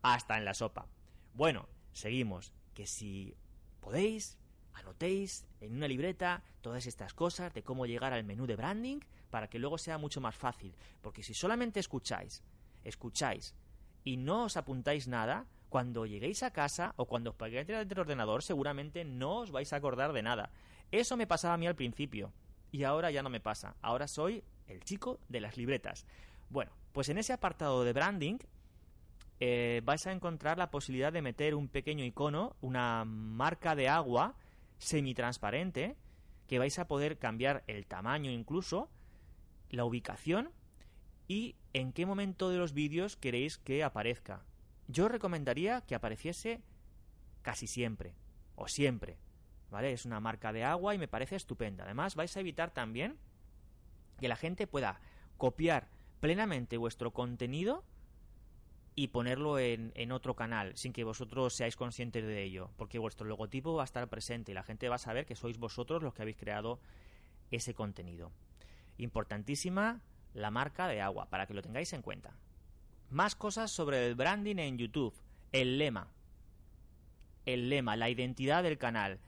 hasta 0.02 0.38
en 0.38 0.46
la 0.46 0.54
sopa. 0.54 0.88
Bueno, 1.34 1.68
seguimos. 1.92 2.54
Que 2.74 2.88
si 2.88 3.36
podéis, 3.80 4.40
anotéis 4.74 5.46
en 5.62 5.76
una 5.76 5.88
libreta 5.88 6.44
todas 6.62 6.88
estas 6.88 7.14
cosas 7.14 7.54
de 7.54 7.64
cómo 7.64 7.86
llegar 7.86 8.14
al 8.14 8.24
menú 8.24 8.48
de 8.48 8.56
branding 8.56 9.00
para 9.30 9.48
que 9.48 9.60
luego 9.60 9.78
sea 9.78 9.98
mucho 9.98 10.22
más 10.22 10.36
fácil. 10.36 10.76
Porque 11.02 11.24
si 11.24 11.34
solamente 11.34 11.80
escucháis, 11.80 12.44
escucháis 12.84 13.56
y 14.04 14.18
no 14.18 14.46
os 14.46 14.58
apuntáis 14.58 15.08
nada, 15.08 15.46
cuando 15.70 16.06
lleguéis 16.06 16.44
a 16.44 16.52
casa 16.52 16.94
o 16.98 17.08
cuando 17.08 17.32
os 17.32 17.36
paguéis 17.36 17.66
del 17.66 18.00
ordenador 18.00 18.44
seguramente 18.44 19.06
no 19.06 19.40
os 19.40 19.50
vais 19.50 19.74
a 19.74 19.78
acordar 19.78 20.14
de 20.14 20.22
nada. 20.22 20.52
Eso 20.94 21.18
me 21.18 21.26
pasaba 21.26 21.56
a 21.56 21.58
mí 21.58 21.66
al 21.66 21.74
principio 21.74 22.32
y 22.72 22.84
ahora 22.84 23.10
ya 23.10 23.24
no 23.24 23.30
me 23.32 23.40
pasa. 23.40 23.76
Ahora 23.82 24.08
soy 24.08 24.44
el 24.68 24.84
chico 24.84 25.20
de 25.28 25.42
las 25.42 25.58
libretas. 25.58 26.06
Bueno, 26.52 26.72
pues 26.92 27.10
en 27.10 27.18
ese 27.18 27.34
apartado 27.34 27.84
de 27.84 27.94
branding 27.94 28.38
eh, 29.40 29.82
vais 29.84 30.06
a 30.06 30.12
encontrar 30.12 30.60
la 30.60 30.70
posibilidad 30.70 31.12
de 31.12 31.24
meter 31.24 31.56
un 31.56 31.68
pequeño 31.68 32.06
icono, 32.06 32.56
una 32.62 33.06
marca 33.06 33.76
de 33.76 33.90
agua 33.90 34.36
semitransparente, 34.78 35.96
que 36.48 36.60
vais 36.60 36.78
a 36.78 36.88
poder 36.88 37.18
cambiar 37.18 37.64
el 37.66 37.88
tamaño 37.88 38.30
incluso, 38.30 38.88
la 39.72 39.86
ubicación 39.86 40.52
y 41.28 41.56
en 41.74 41.92
qué 41.92 42.06
momento 42.06 42.52
de 42.52 42.60
los 42.60 42.74
vídeos 42.74 43.18
queréis 43.18 43.58
que 43.58 43.84
aparezca. 43.84 44.46
Yo 44.88 45.08
recomendaría 45.08 45.82
que 45.82 45.96
apareciese 45.96 46.62
casi 47.42 47.66
siempre, 47.66 48.14
o 48.56 48.68
siempre, 48.68 49.18
¿vale? 49.74 49.92
Es 49.92 50.06
una 50.06 50.20
marca 50.20 50.54
de 50.54 50.64
agua 50.64 50.96
y 50.96 50.98
me 50.98 51.10
parece 51.10 51.36
estupenda. 51.36 51.84
Además, 51.84 52.16
vais 52.16 52.36
a 52.38 52.40
evitar 52.40 52.72
también 52.72 53.18
que 54.20 54.30
la 54.30 54.38
gente 54.38 54.68
pueda 54.68 55.02
copiar 55.38 55.90
plenamente 56.22 56.78
vuestro 56.78 57.12
contenido 57.12 57.84
y 58.96 59.08
ponerlo 59.08 59.60
en, 59.60 59.92
en, 59.96 60.12
otro 60.12 60.36
canal 60.36 60.78
sin 60.78 60.94
que 60.94 61.04
vosotros 61.04 61.56
seáis 61.56 61.76
conscientes 61.76 62.24
de 62.24 62.44
ello, 62.44 62.70
porque 62.78 63.00
vuestro 63.00 63.28
logotipo 63.28 63.74
va 63.74 63.82
a 63.82 63.86
estar 63.86 64.08
presente 64.08 64.52
y 64.52 64.56
la 64.56 64.64
gente 64.64 64.88
va 64.88 64.96
a 64.96 65.00
saber 65.00 65.26
que 65.26 65.36
sois 65.36 65.58
vosotros 65.58 66.04
los 66.04 66.14
que 66.14 66.22
habéis 66.22 66.38
creado 66.38 66.80
ese 67.50 67.74
contenido. 67.74 68.32
Importantísima 68.98 70.02
la 70.34 70.52
marca 70.52 70.88
de 70.88 71.02
agua, 71.02 71.30
para 71.30 71.48
que 71.48 71.54
lo 71.54 71.62
tengáis 71.62 71.92
en 71.94 72.02
cuenta. 72.02 72.36
Más 73.10 73.36
cosas 73.36 73.72
sobre 73.72 74.08
el 74.08 74.16
branding 74.16 74.58
en 74.58 74.78
YouTube. 74.78 75.14
El 75.52 75.78
lema. 75.78 76.08
El 77.46 77.70
lema, 77.70 77.96
la 77.96 78.10
identidad 78.10 78.64
del 78.64 78.78
canal. 78.78 79.20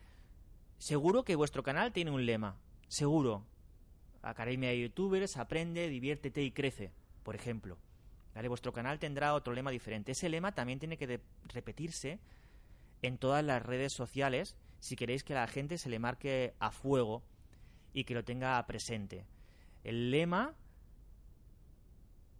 Seguro 0.77 1.23
que 1.23 1.35
vuestro 1.35 1.63
canal 1.63 1.91
tiene 1.91 2.11
un 2.11 2.25
lema. 2.25 2.57
Seguro. 2.87 3.45
Academia 4.21 4.69
de 4.69 4.81
Youtubers, 4.81 5.37
aprende, 5.37 5.87
diviértete 5.87 6.41
y 6.41 6.51
crece, 6.51 6.91
por 7.23 7.35
ejemplo. 7.35 7.77
¿Vale? 8.33 8.47
Vuestro 8.49 8.73
canal 8.73 8.99
tendrá 8.99 9.33
otro 9.33 9.53
lema 9.53 9.71
diferente. 9.71 10.11
Ese 10.11 10.29
lema 10.29 10.53
también 10.53 10.79
tiene 10.79 10.97
que 10.97 11.21
repetirse 11.47 12.19
en 13.01 13.17
todas 13.17 13.43
las 13.43 13.63
redes 13.63 13.93
sociales 13.93 14.55
si 14.79 14.95
queréis 14.95 15.23
que 15.23 15.33
la 15.33 15.47
gente 15.47 15.77
se 15.77 15.89
le 15.89 15.99
marque 15.99 16.53
a 16.59 16.71
fuego 16.71 17.23
y 17.93 18.03
que 18.03 18.13
lo 18.13 18.25
tenga 18.25 18.65
presente. 18.67 19.25
El 19.83 20.11
lema 20.11 20.53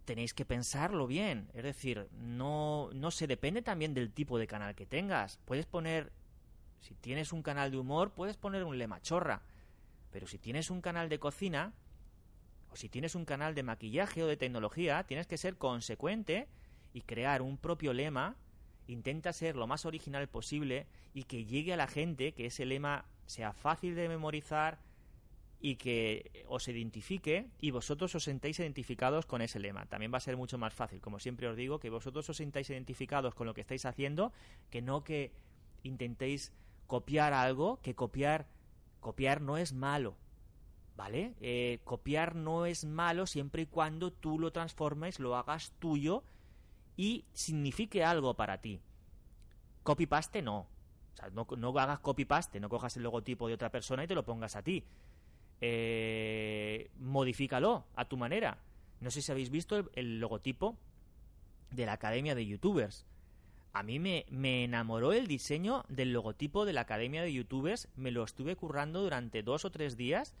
tenéis 0.04 0.32
que 0.32 0.44
pensarlo 0.44 1.06
bien. 1.06 1.50
Es 1.52 1.64
decir, 1.64 2.08
no, 2.12 2.90
no 2.94 3.10
se 3.10 3.26
depende 3.26 3.60
también 3.60 3.92
del 3.92 4.12
tipo 4.12 4.38
de 4.38 4.46
canal 4.46 4.74
que 4.74 4.86
tengas. 4.86 5.38
Puedes 5.44 5.66
poner, 5.66 6.12
si 6.80 6.94
tienes 6.94 7.32
un 7.32 7.42
canal 7.42 7.70
de 7.70 7.78
humor, 7.78 8.12
puedes 8.12 8.36
poner 8.36 8.64
un 8.64 8.78
lema 8.78 9.00
chorra. 9.00 9.42
Pero 10.10 10.26
si 10.26 10.38
tienes 10.38 10.70
un 10.70 10.80
canal 10.80 11.08
de 11.08 11.18
cocina, 11.18 11.72
o 12.70 12.76
si 12.76 12.88
tienes 12.88 13.14
un 13.14 13.24
canal 13.24 13.54
de 13.54 13.62
maquillaje 13.62 14.22
o 14.22 14.26
de 14.26 14.36
tecnología, 14.36 15.04
tienes 15.04 15.26
que 15.26 15.38
ser 15.38 15.56
consecuente 15.56 16.48
y 16.92 17.02
crear 17.02 17.42
un 17.42 17.58
propio 17.58 17.92
lema 17.92 18.36
intenta 18.88 19.32
ser 19.32 19.56
lo 19.56 19.66
más 19.66 19.84
original 19.84 20.28
posible 20.28 20.86
y 21.14 21.24
que 21.24 21.44
llegue 21.44 21.72
a 21.72 21.76
la 21.76 21.86
gente, 21.86 22.32
que 22.32 22.46
ese 22.46 22.64
lema 22.64 23.04
sea 23.26 23.52
fácil 23.52 23.94
de 23.94 24.08
memorizar 24.08 24.78
y 25.60 25.76
que 25.76 26.44
os 26.46 26.68
identifique 26.68 27.48
y 27.60 27.70
vosotros 27.70 28.14
os 28.14 28.24
sentáis 28.24 28.58
identificados 28.60 29.26
con 29.26 29.42
ese 29.42 29.58
lema. 29.58 29.86
También 29.86 30.12
va 30.12 30.18
a 30.18 30.20
ser 30.20 30.36
mucho 30.36 30.58
más 30.58 30.74
fácil, 30.74 31.00
como 31.00 31.18
siempre 31.18 31.48
os 31.48 31.56
digo, 31.56 31.80
que 31.80 31.90
vosotros 31.90 32.28
os 32.28 32.36
sentáis 32.36 32.70
identificados 32.70 33.34
con 33.34 33.46
lo 33.46 33.54
que 33.54 33.62
estáis 33.62 33.84
haciendo, 33.86 34.32
que 34.70 34.82
no 34.82 35.02
que 35.02 35.32
intentéis 35.82 36.52
copiar 36.86 37.32
algo, 37.32 37.80
que 37.82 37.94
copiar 37.94 38.46
copiar 39.00 39.40
no 39.40 39.56
es 39.56 39.72
malo, 39.72 40.16
¿vale? 40.96 41.34
Eh, 41.40 41.80
copiar 41.84 42.34
no 42.34 42.66
es 42.66 42.84
malo 42.84 43.26
siempre 43.26 43.62
y 43.62 43.66
cuando 43.66 44.12
tú 44.12 44.38
lo 44.38 44.50
transformes, 44.50 45.20
lo 45.20 45.36
hagas 45.36 45.72
tuyo 45.78 46.24
y 46.96 47.24
signifique 47.32 48.02
algo 48.02 48.34
para 48.34 48.60
ti. 48.60 48.80
Copy-paste 49.84 50.42
no. 50.42 50.58
O 50.58 51.16
sea, 51.16 51.30
no, 51.30 51.46
no 51.56 51.78
hagas 51.78 52.00
copy-paste, 52.00 52.58
no 52.58 52.68
cojas 52.68 52.96
el 52.96 53.04
logotipo 53.04 53.46
de 53.46 53.54
otra 53.54 53.70
persona 53.70 54.02
y 54.02 54.08
te 54.08 54.14
lo 54.14 54.24
pongas 54.24 54.56
a 54.56 54.62
ti. 54.62 54.84
Eh, 55.60 56.90
modifícalo 56.98 57.86
a 57.94 58.04
tu 58.06 58.16
manera. 58.16 58.58
No 59.00 59.10
sé 59.10 59.22
si 59.22 59.32
habéis 59.32 59.50
visto 59.50 59.90
el, 59.94 60.20
logotipo 60.20 60.76
de 61.70 61.86
la 61.86 61.92
Academia 61.92 62.34
de 62.34 62.46
Youtubers. 62.46 63.06
A 63.76 63.82
mí 63.82 63.98
me, 63.98 64.24
me, 64.30 64.64
enamoró 64.64 65.12
el 65.12 65.26
diseño 65.26 65.84
del 65.90 66.14
logotipo 66.14 66.64
de 66.64 66.72
la 66.72 66.80
Academia 66.80 67.22
de 67.22 67.30
Youtubers. 67.30 67.88
Me 67.94 68.10
lo 68.10 68.24
estuve 68.24 68.56
currando 68.56 69.02
durante 69.02 69.42
dos 69.42 69.66
o 69.66 69.70
tres 69.70 69.98
días 69.98 70.34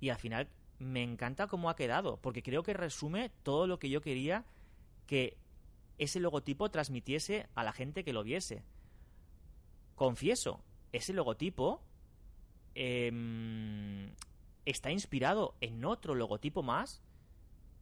y 0.00 0.08
al 0.08 0.16
final 0.16 0.48
me 0.78 1.02
encanta 1.02 1.48
cómo 1.48 1.68
ha 1.68 1.76
quedado, 1.76 2.16
porque 2.22 2.42
creo 2.42 2.62
que 2.62 2.72
resume 2.72 3.30
todo 3.42 3.66
lo 3.66 3.78
que 3.78 3.90
yo 3.90 4.00
quería 4.00 4.46
que 5.06 5.36
ese 5.98 6.18
logotipo 6.18 6.70
transmitiese 6.70 7.46
a 7.54 7.62
la 7.62 7.74
gente 7.74 8.04
que 8.04 8.14
lo 8.14 8.22
viese. 8.22 8.62
Confieso, 9.94 10.64
ese 10.92 11.12
logotipo 11.12 11.82
em, 12.74 14.14
está 14.64 14.90
inspirado 14.90 15.56
en 15.60 15.84
otro 15.84 16.14
logotipo 16.14 16.62
más, 16.62 17.02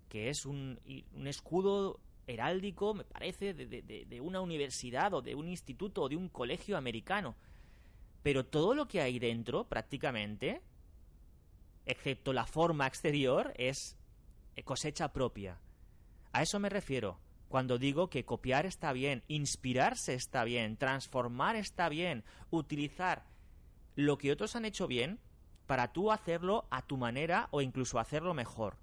que 0.08 0.30
es 0.30 0.46
un, 0.46 0.80
un 1.14 1.28
escudo 1.28 2.00
heráldico, 2.30 2.94
me 2.94 3.04
parece, 3.04 3.54
de, 3.54 3.66
de, 3.66 4.06
de, 4.06 4.20
una 4.20 4.40
universidad 4.40 5.12
o 5.14 5.22
de 5.22 5.34
un 5.34 5.48
instituto 5.48 6.02
o 6.02 6.08
de 6.08 6.16
un 6.16 6.28
colegio 6.28 6.76
americano. 6.76 7.36
Pero 8.22 8.44
todo 8.44 8.74
lo 8.74 8.86
que 8.86 9.00
hay 9.00 9.18
dentro, 9.18 9.64
prácticamente, 9.64 10.60
excepto 11.86 12.32
la 12.32 12.46
forma 12.46 12.86
exterior, 12.86 13.52
es 13.56 13.96
cosecha 14.64 15.12
propia. 15.12 15.58
A 16.32 16.42
eso 16.42 16.58
me 16.58 16.68
refiero. 16.68 17.18
Cuando 17.48 17.78
digo 17.78 18.08
que 18.10 18.24
copiar 18.24 18.64
está 18.64 18.92
bien, 18.92 19.24
inspirarse 19.26 20.14
está 20.14 20.44
bien, 20.44 20.76
transformar 20.76 21.56
está 21.56 21.88
bien, 21.88 22.22
utilizar 22.50 23.24
lo 23.96 24.18
que 24.18 24.30
otros 24.30 24.54
han 24.54 24.64
hecho 24.64 24.86
bien 24.86 25.18
para 25.66 25.92
tú 25.92 26.12
hacerlo 26.12 26.66
a 26.70 26.82
tu 26.82 26.96
manera 26.96 27.48
o 27.50 27.60
incluso 27.60 27.98
hacerlo 27.98 28.34
mejor. 28.34 28.76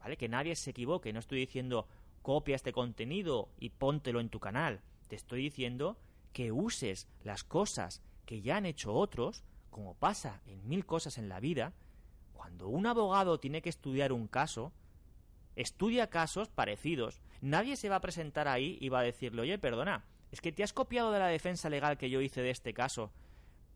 ¿Vale? 0.00 0.16
Que 0.16 0.28
nadie 0.28 0.56
se 0.56 0.70
equivoque, 0.70 1.12
no 1.12 1.20
estoy 1.20 1.40
diciendo 1.40 1.86
copia 2.22 2.56
este 2.56 2.72
contenido 2.72 3.48
y 3.58 3.70
póntelo 3.70 4.20
en 4.20 4.28
tu 4.28 4.40
canal. 4.40 4.80
Te 5.08 5.16
estoy 5.16 5.42
diciendo 5.42 5.96
que 6.32 6.52
uses 6.52 7.08
las 7.24 7.44
cosas 7.44 8.02
que 8.26 8.42
ya 8.42 8.56
han 8.56 8.66
hecho 8.66 8.92
otros, 8.92 9.42
como 9.70 9.94
pasa 9.94 10.40
en 10.46 10.68
mil 10.68 10.84
cosas 10.84 11.18
en 11.18 11.28
la 11.28 11.40
vida, 11.40 11.72
cuando 12.34 12.68
un 12.68 12.86
abogado 12.86 13.40
tiene 13.40 13.62
que 13.62 13.68
estudiar 13.68 14.12
un 14.12 14.28
caso, 14.28 14.72
estudia 15.56 16.10
casos 16.10 16.48
parecidos. 16.48 17.20
Nadie 17.40 17.76
se 17.76 17.88
va 17.88 17.96
a 17.96 18.00
presentar 18.00 18.48
ahí 18.48 18.78
y 18.80 18.88
va 18.88 19.00
a 19.00 19.04
decirle, 19.04 19.42
oye, 19.42 19.58
perdona, 19.58 20.04
es 20.30 20.40
que 20.40 20.52
te 20.52 20.62
has 20.62 20.72
copiado 20.72 21.10
de 21.12 21.18
la 21.18 21.26
defensa 21.26 21.68
legal 21.68 21.98
que 21.98 22.10
yo 22.10 22.20
hice 22.20 22.42
de 22.42 22.50
este 22.50 22.74
caso. 22.74 23.12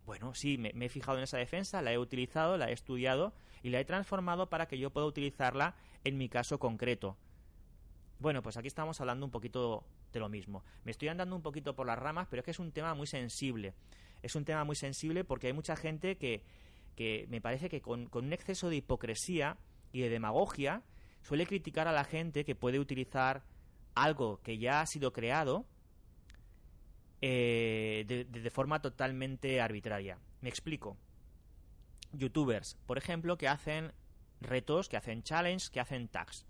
Bueno, 0.05 0.35
sí, 0.35 0.59
me, 0.59 0.73
he 0.79 0.89
fijado 0.89 1.19
en 1.19 1.25
esa 1.25 1.39
defensa, 1.39 1.81
la 1.83 1.93
he 1.93 1.99
utilizado, 1.99 2.57
la 2.57 2.71
he 2.71 2.73
estudiado 2.73 3.33
y 3.63 3.71
la 3.71 3.81
he 3.81 3.85
transformado 3.85 4.49
para 4.49 4.67
que 4.67 4.79
yo 4.79 4.91
pueda 4.91 5.07
utilizarla 5.07 5.75
en 6.05 6.19
mi 6.19 6.29
caso 6.29 6.59
concreto. 6.59 7.17
Bueno, 8.23 8.41
pues 8.41 8.57
aquí 8.57 8.69
estamos 8.69 9.01
hablando 9.01 9.27
un 9.27 9.33
poquito 9.33 9.85
de 10.13 10.21
lo 10.21 10.29
mismo. 10.29 10.65
Me 10.85 10.93
estoy 10.93 11.09
andando 11.09 11.35
un 11.35 11.43
poquito 11.43 11.75
por 11.75 11.87
las 11.87 11.99
ramas, 11.99 12.29
pero 12.31 12.41
es 12.41 12.45
que 12.45 12.53
es 12.53 12.61
un 12.61 12.71
tema 12.71 12.95
muy 12.95 13.09
sensible. 13.09 13.75
Es 14.23 14.37
un 14.37 14.45
tema 14.45 14.63
muy 14.65 14.77
sensible 14.77 15.25
porque 15.25 15.49
hay 15.49 15.53
mucha 15.53 15.75
gente 15.75 16.17
que, 16.17 16.45
que 16.95 17.27
me 17.29 17.41
parece 17.41 17.69
que 17.69 17.83
con, 17.83 18.07
con 18.07 18.27
un 18.27 18.33
exceso 18.33 18.71
de 18.71 18.77
hipocresía 18.77 19.59
y 19.91 20.01
de 20.01 20.09
demagogia 20.09 20.83
suele 21.21 21.47
criticar 21.47 21.89
a 21.89 21.93
la 21.93 22.05
gente 22.05 22.45
que 22.45 22.55
puede 22.55 22.79
utilizar 22.79 23.43
algo 23.97 24.41
que 24.43 24.57
ya 24.57 24.81
ha 24.81 24.87
sido 24.87 25.13
creado 25.13 25.67
eh, 27.21 28.05
de, 28.07 28.51
forma 28.51 28.81
totalmente 28.81 29.61
arbitraria. 29.61 30.19
Me 30.41 30.49
explico. 30.49 30.97
Youtubers, 32.13 32.77
por 32.87 32.99
ejemplo, 32.99 33.37
que 33.37 33.49
hacen 33.49 33.93
retos, 34.41 34.89
que 34.89 34.97
hacen 34.97 35.23
challenges, 35.23 35.71
que 35.71 35.81
hacen 35.81 36.09
tags. 36.09 36.47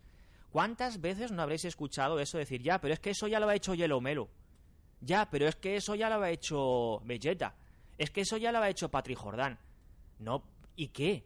¿Cuántas 0.52 1.00
veces 1.00 1.32
no 1.32 1.40
habréis 1.40 1.64
escuchado 1.64 2.20
eso 2.20 2.36
decir, 2.36 2.60
ya, 2.60 2.78
pero 2.78 2.92
es 2.92 3.00
que 3.00 3.08
eso 3.10 3.26
ya 3.26 3.40
lo 3.40 3.48
ha 3.48 3.54
hecho 3.54 3.74
Yellow 3.74 4.02
Melo? 4.02 4.28
Ya, 5.00 5.30
pero 5.30 5.48
es 5.48 5.56
que 5.56 5.76
eso 5.76 5.94
ya 5.94 6.10
lo 6.10 6.22
ha 6.22 6.30
hecho 6.30 7.00
Vegeta. 7.06 7.54
Es 7.96 8.10
que 8.10 8.20
eso 8.20 8.36
ya 8.36 8.52
lo 8.52 8.58
ha 8.58 8.68
hecho 8.68 8.90
Patrick 8.90 9.16
Jordan. 9.16 9.58
No, 10.18 10.44
¿y 10.76 10.88
qué? 10.88 11.24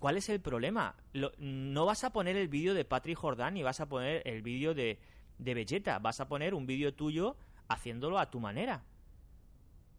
¿Cuál 0.00 0.16
es 0.16 0.28
el 0.28 0.40
problema? 0.40 0.96
no 1.38 1.86
vas 1.86 2.02
a 2.02 2.12
poner 2.12 2.36
el 2.36 2.48
vídeo 2.48 2.74
de 2.74 2.84
Patrick 2.84 3.16
Jordan 3.16 3.56
y 3.56 3.62
vas 3.62 3.78
a 3.78 3.88
poner 3.88 4.26
el 4.26 4.42
vídeo 4.42 4.74
de, 4.74 4.98
de. 5.38 5.98
Vas 6.02 6.18
a 6.18 6.26
poner 6.26 6.52
un 6.52 6.66
vídeo 6.66 6.92
tuyo 6.94 7.36
haciéndolo 7.68 8.18
a 8.18 8.28
tu 8.28 8.40
manera. 8.40 8.82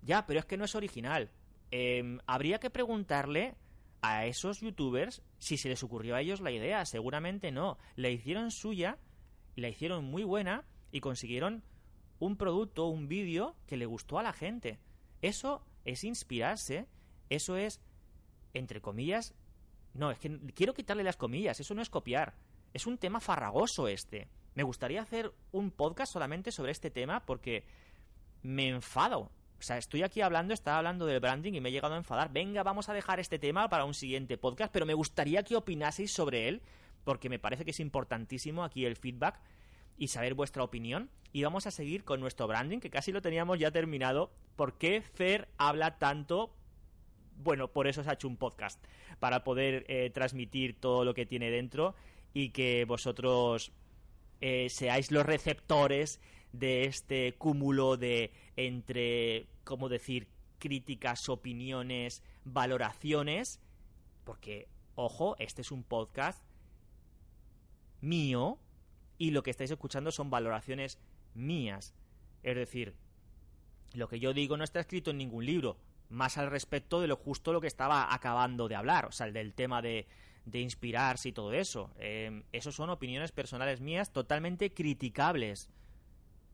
Ya, 0.01 0.25
pero 0.25 0.41
es 0.41 0.45
que 0.45 0.57
no 0.57 0.65
es 0.65 0.75
original. 0.75 1.31
Em, 1.71 2.19
habría 2.27 2.59
que 2.59 2.69
preguntarle 2.69 3.55
a 4.07 4.25
esos 4.25 4.61
youtubers 4.61 5.21
si 5.39 5.57
se 5.57 5.69
les 5.69 5.83
ocurrió 5.83 6.15
a 6.15 6.21
ellos 6.21 6.41
la 6.41 6.51
idea. 6.51 6.85
Seguramente 6.85 7.51
no. 7.51 7.77
La 7.95 8.09
hicieron 8.09 8.51
suya, 8.51 8.97
la 9.55 9.69
hicieron 9.69 10.05
muy 10.05 10.23
buena 10.23 10.65
y 10.91 10.99
consiguieron 10.99 11.63
un 12.19 12.37
producto, 12.37 12.87
un 12.87 13.07
vídeo 13.07 13.55
que 13.67 13.77
le 13.77 13.85
gustó 13.85 14.19
a 14.19 14.23
la 14.23 14.33
gente. 14.33 14.79
Eso 15.21 15.65
es 15.83 16.03
inspirarse, 16.03 16.87
eso 17.29 17.57
es, 17.57 17.81
entre 18.53 18.81
comillas, 18.81 19.35
no, 19.95 20.11
es 20.11 20.19
que 20.19 20.39
quiero 20.53 20.73
quitarle 20.73 21.03
las 21.03 21.15
comillas, 21.15 21.59
eso 21.59 21.73
no 21.73 21.81
es 21.81 21.89
copiar. 21.89 22.35
Es 22.73 22.85
un 22.85 22.97
tema 22.97 23.21
farragoso 23.21 23.87
este. 23.87 24.27
Me 24.53 24.63
gustaría 24.63 25.01
hacer 25.01 25.33
un 25.51 25.71
podcast 25.71 26.11
solamente 26.11 26.51
sobre 26.51 26.71
este 26.71 26.91
tema 26.91 27.25
porque 27.25 27.65
me 28.41 28.67
enfado. 28.67 29.31
Sea, 29.65 29.79
estoy 29.79 30.03
aquí 30.03 30.21
hablando, 30.21 30.53
estaba 30.53 30.77
hablando 30.77 31.07
del 31.07 31.19
branding 31.19 31.53
y 31.53 31.59
me 31.59 31.69
he 31.69 31.71
llegado 31.71 31.95
a 31.95 31.97
enfadar. 31.97 32.31
Venga, 32.31 32.61
vamos 32.61 32.87
a 32.87 32.93
dejar 32.93 33.19
este 33.19 33.39
tema 33.39 33.67
para 33.67 33.83
un 33.83 33.95
siguiente 33.95 34.37
podcast, 34.37 34.71
pero 34.71 34.85
me 34.85 34.93
gustaría 34.93 35.41
que 35.41 35.55
opinaseis 35.55 36.11
sobre 36.11 36.47
él 36.47 36.61
porque 37.03 37.29
me 37.29 37.39
parece 37.39 37.65
que 37.65 37.71
es 37.71 37.79
importantísimo 37.79 38.63
aquí 38.63 38.85
el 38.85 38.95
feedback 38.95 39.41
y 39.97 40.09
saber 40.09 40.35
vuestra 40.35 40.63
opinión. 40.63 41.09
Y 41.33 41.41
vamos 41.41 41.65
a 41.65 41.71
seguir 41.71 42.03
con 42.03 42.19
nuestro 42.19 42.45
branding, 42.45 42.77
que 42.77 42.91
casi 42.91 43.11
lo 43.11 43.23
teníamos 43.23 43.57
ya 43.57 43.71
terminado. 43.71 44.31
¿Por 44.55 44.77
qué 44.77 45.01
Fer 45.01 45.47
habla 45.57 45.97
tanto 45.97 46.53
bueno, 47.37 47.67
por 47.67 47.87
eso 47.87 48.03
se 48.03 48.09
ha 48.11 48.13
hecho 48.13 48.27
un 48.27 48.37
podcast, 48.37 48.85
para 49.19 49.43
poder 49.43 49.83
eh, 49.87 50.11
transmitir 50.11 50.79
todo 50.79 51.03
lo 51.03 51.15
que 51.15 51.25
tiene 51.25 51.49
dentro 51.49 51.95
y 52.35 52.51
que 52.51 52.85
vosotros 52.85 53.71
eh, 54.41 54.69
seáis 54.69 55.11
los 55.11 55.25
receptores 55.25 56.21
de 56.53 56.85
este 56.85 57.33
cúmulo 57.33 57.97
de 57.97 58.31
entre, 58.55 59.47
¿cómo 59.63 59.89
decir?, 59.89 60.27
críticas, 60.59 61.29
opiniones, 61.29 62.23
valoraciones, 62.43 63.59
porque, 64.23 64.67
ojo, 64.95 65.35
este 65.39 65.61
es 65.61 65.71
un 65.71 65.83
podcast 65.83 66.43
mío 68.01 68.59
y 69.17 69.31
lo 69.31 69.43
que 69.43 69.51
estáis 69.51 69.71
escuchando 69.71 70.11
son 70.11 70.29
valoraciones 70.29 70.99
mías. 71.33 71.93
Es 72.43 72.55
decir, 72.55 72.95
lo 73.93 74.07
que 74.07 74.19
yo 74.19 74.33
digo 74.33 74.57
no 74.57 74.63
está 74.63 74.79
escrito 74.79 75.11
en 75.11 75.17
ningún 75.17 75.45
libro, 75.45 75.77
más 76.09 76.37
al 76.37 76.49
respecto 76.49 77.01
de 77.01 77.07
lo 77.07 77.15
justo 77.15 77.53
lo 77.53 77.61
que 77.61 77.67
estaba 77.67 78.13
acabando 78.13 78.67
de 78.67 78.75
hablar, 78.75 79.05
o 79.05 79.11
sea, 79.11 79.27
el 79.27 79.33
del 79.33 79.53
tema 79.53 79.81
de, 79.81 80.07
de 80.45 80.59
inspirarse 80.59 81.29
y 81.29 81.33
todo 81.33 81.53
eso. 81.53 81.91
Eh, 81.97 82.43
eso 82.51 82.71
son 82.71 82.89
opiniones 82.89 83.31
personales 83.31 83.81
mías 83.81 84.11
totalmente 84.11 84.73
criticables 84.73 85.69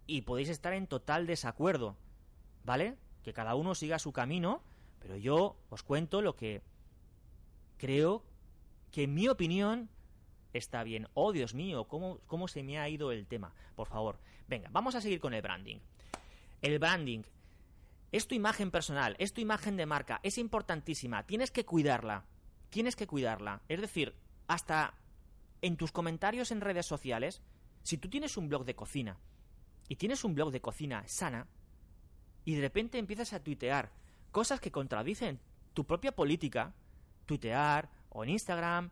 y 0.07 0.21
podéis 0.21 0.49
estar 0.49 0.73
en 0.73 0.87
total 0.87 1.27
desacuerdo, 1.27 1.97
¿vale? 2.63 2.97
Que 3.23 3.33
cada 3.33 3.55
uno 3.55 3.75
siga 3.75 3.99
su 3.99 4.11
camino, 4.11 4.61
pero 4.99 5.17
yo 5.17 5.57
os 5.69 5.83
cuento 5.83 6.21
lo 6.21 6.35
que 6.35 6.61
creo 7.77 8.23
que 8.91 9.03
en 9.03 9.13
mi 9.13 9.27
opinión 9.27 9.89
está 10.53 10.83
bien. 10.83 11.07
Oh, 11.13 11.31
Dios 11.31 11.53
mío, 11.53 11.85
¿cómo, 11.87 12.19
cómo 12.27 12.47
se 12.47 12.63
me 12.63 12.79
ha 12.79 12.89
ido 12.89 13.11
el 13.11 13.27
tema. 13.27 13.53
Por 13.75 13.87
favor, 13.87 14.19
venga, 14.47 14.69
vamos 14.71 14.95
a 14.95 15.01
seguir 15.01 15.19
con 15.19 15.33
el 15.33 15.41
branding. 15.41 15.77
El 16.61 16.77
branding 16.79 17.21
es 18.11 18.27
tu 18.27 18.35
imagen 18.35 18.71
personal, 18.71 19.15
es 19.19 19.33
tu 19.33 19.41
imagen 19.41 19.77
de 19.77 19.85
marca, 19.85 20.19
es 20.23 20.37
importantísima, 20.37 21.25
tienes 21.25 21.51
que 21.51 21.65
cuidarla, 21.65 22.25
tienes 22.69 22.95
que 22.95 23.07
cuidarla. 23.07 23.61
Es 23.69 23.79
decir, 23.79 24.13
hasta 24.47 24.93
en 25.61 25.77
tus 25.77 25.91
comentarios 25.91 26.51
en 26.51 26.61
redes 26.61 26.85
sociales, 26.85 27.41
si 27.83 27.97
tú 27.97 28.09
tienes 28.09 28.37
un 28.37 28.49
blog 28.49 28.65
de 28.65 28.75
cocina 28.75 29.17
y 29.91 29.97
tienes 29.97 30.23
un 30.23 30.33
blog 30.33 30.51
de 30.51 30.61
cocina 30.61 31.03
sana, 31.05 31.47
y 32.45 32.55
de 32.55 32.61
repente 32.61 32.97
empiezas 32.97 33.33
a 33.33 33.43
tuitear 33.43 33.91
cosas 34.31 34.61
que 34.61 34.71
contradicen 34.71 35.41
tu 35.73 35.83
propia 35.83 36.13
política, 36.13 36.73
tuitear 37.25 37.89
o 38.07 38.23
en 38.23 38.29
Instagram, 38.29 38.89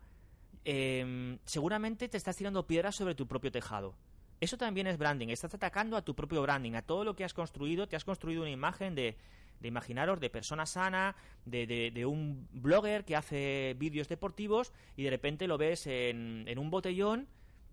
em, 0.66 1.40
seguramente 1.46 2.10
te 2.10 2.18
estás 2.18 2.36
tirando 2.36 2.68
piedras 2.68 2.98
sobre 2.98 3.16
tu 3.16 3.30
propio 3.30 3.50
tejado. 3.50 3.96
Eso 4.42 4.58
también 4.58 4.88
es 4.88 4.98
branding, 4.98 5.30
estás 5.30 5.54
atacando 5.54 5.96
a 5.96 6.02
tu 6.02 6.16
propio 6.16 6.42
branding, 6.42 6.74
a 6.74 6.82
todo 6.82 7.06
lo 7.06 7.16
que 7.16 7.24
has 7.24 7.34
construido, 7.34 7.88
te 7.88 7.96
has 7.96 8.04
construido 8.04 8.42
una 8.42 8.52
imagen 8.52 8.94
de, 8.94 9.16
de 9.62 9.68
imaginaros, 9.70 10.20
de 10.20 10.30
persona 10.30 10.66
sana, 10.66 11.16
de, 11.46 11.92
de, 11.94 12.06
un 12.06 12.46
blogger 12.52 13.06
que 13.06 13.16
hace 13.16 13.74
vídeos 13.80 14.10
deportivos 14.10 14.74
y 14.98 15.04
de 15.04 15.12
repente 15.12 15.48
lo 15.48 15.58
ves 15.58 15.88
en, 15.88 16.44
en 16.46 16.60
un 16.60 16.70
botellón 16.70 17.30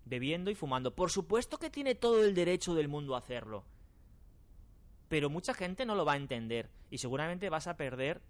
bebiendo 0.07 0.49
y 0.51 0.55
fumando. 0.55 0.95
Por 0.95 1.11
supuesto 1.11 1.57
que 1.57 1.69
tiene 1.69 1.95
todo 1.95 2.23
el 2.23 2.33
derecho 2.33 2.73
del 2.73 2.87
mundo 2.87 3.15
a 3.15 3.19
hacerlo. 3.19 3.63
Pero 5.07 5.29
mucha 5.29 5.53
gente 5.53 5.85
no 5.85 5.95
lo 5.95 6.05
va 6.05 6.13
a 6.13 6.17
entender 6.17 6.69
y 6.89 6.97
seguramente 6.97 7.49
vas 7.49 7.67
a 7.67 7.77
perder 7.77 8.21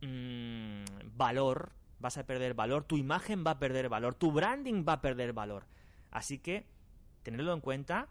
mmm, 0.00 0.84
valor, 1.16 1.72
vas 1.98 2.16
a 2.18 2.26
perder 2.26 2.54
valor, 2.54 2.84
tu 2.84 2.96
imagen 2.96 3.44
va 3.46 3.52
a 3.52 3.58
perder 3.58 3.88
valor, 3.88 4.14
tu 4.14 4.32
branding 4.32 4.84
va 4.86 4.94
a 4.94 5.00
perder 5.00 5.32
valor. 5.32 5.66
Así 6.10 6.38
que, 6.38 6.66
tenerlo 7.22 7.52
en 7.52 7.60
cuenta, 7.60 8.08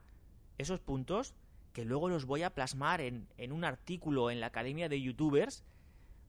esos 0.58 0.80
puntos 0.80 1.34
que 1.74 1.86
luego 1.86 2.10
los 2.10 2.26
voy 2.26 2.44
a 2.44 2.54
plasmar 2.54 3.02
en, 3.02 3.28
en 3.38 3.52
un 3.52 3.64
artículo 3.64 4.32
en 4.32 4.40
la 4.40 4.48
Academia 4.48 4.90
de 4.90 5.02
Youtubers 5.02 5.64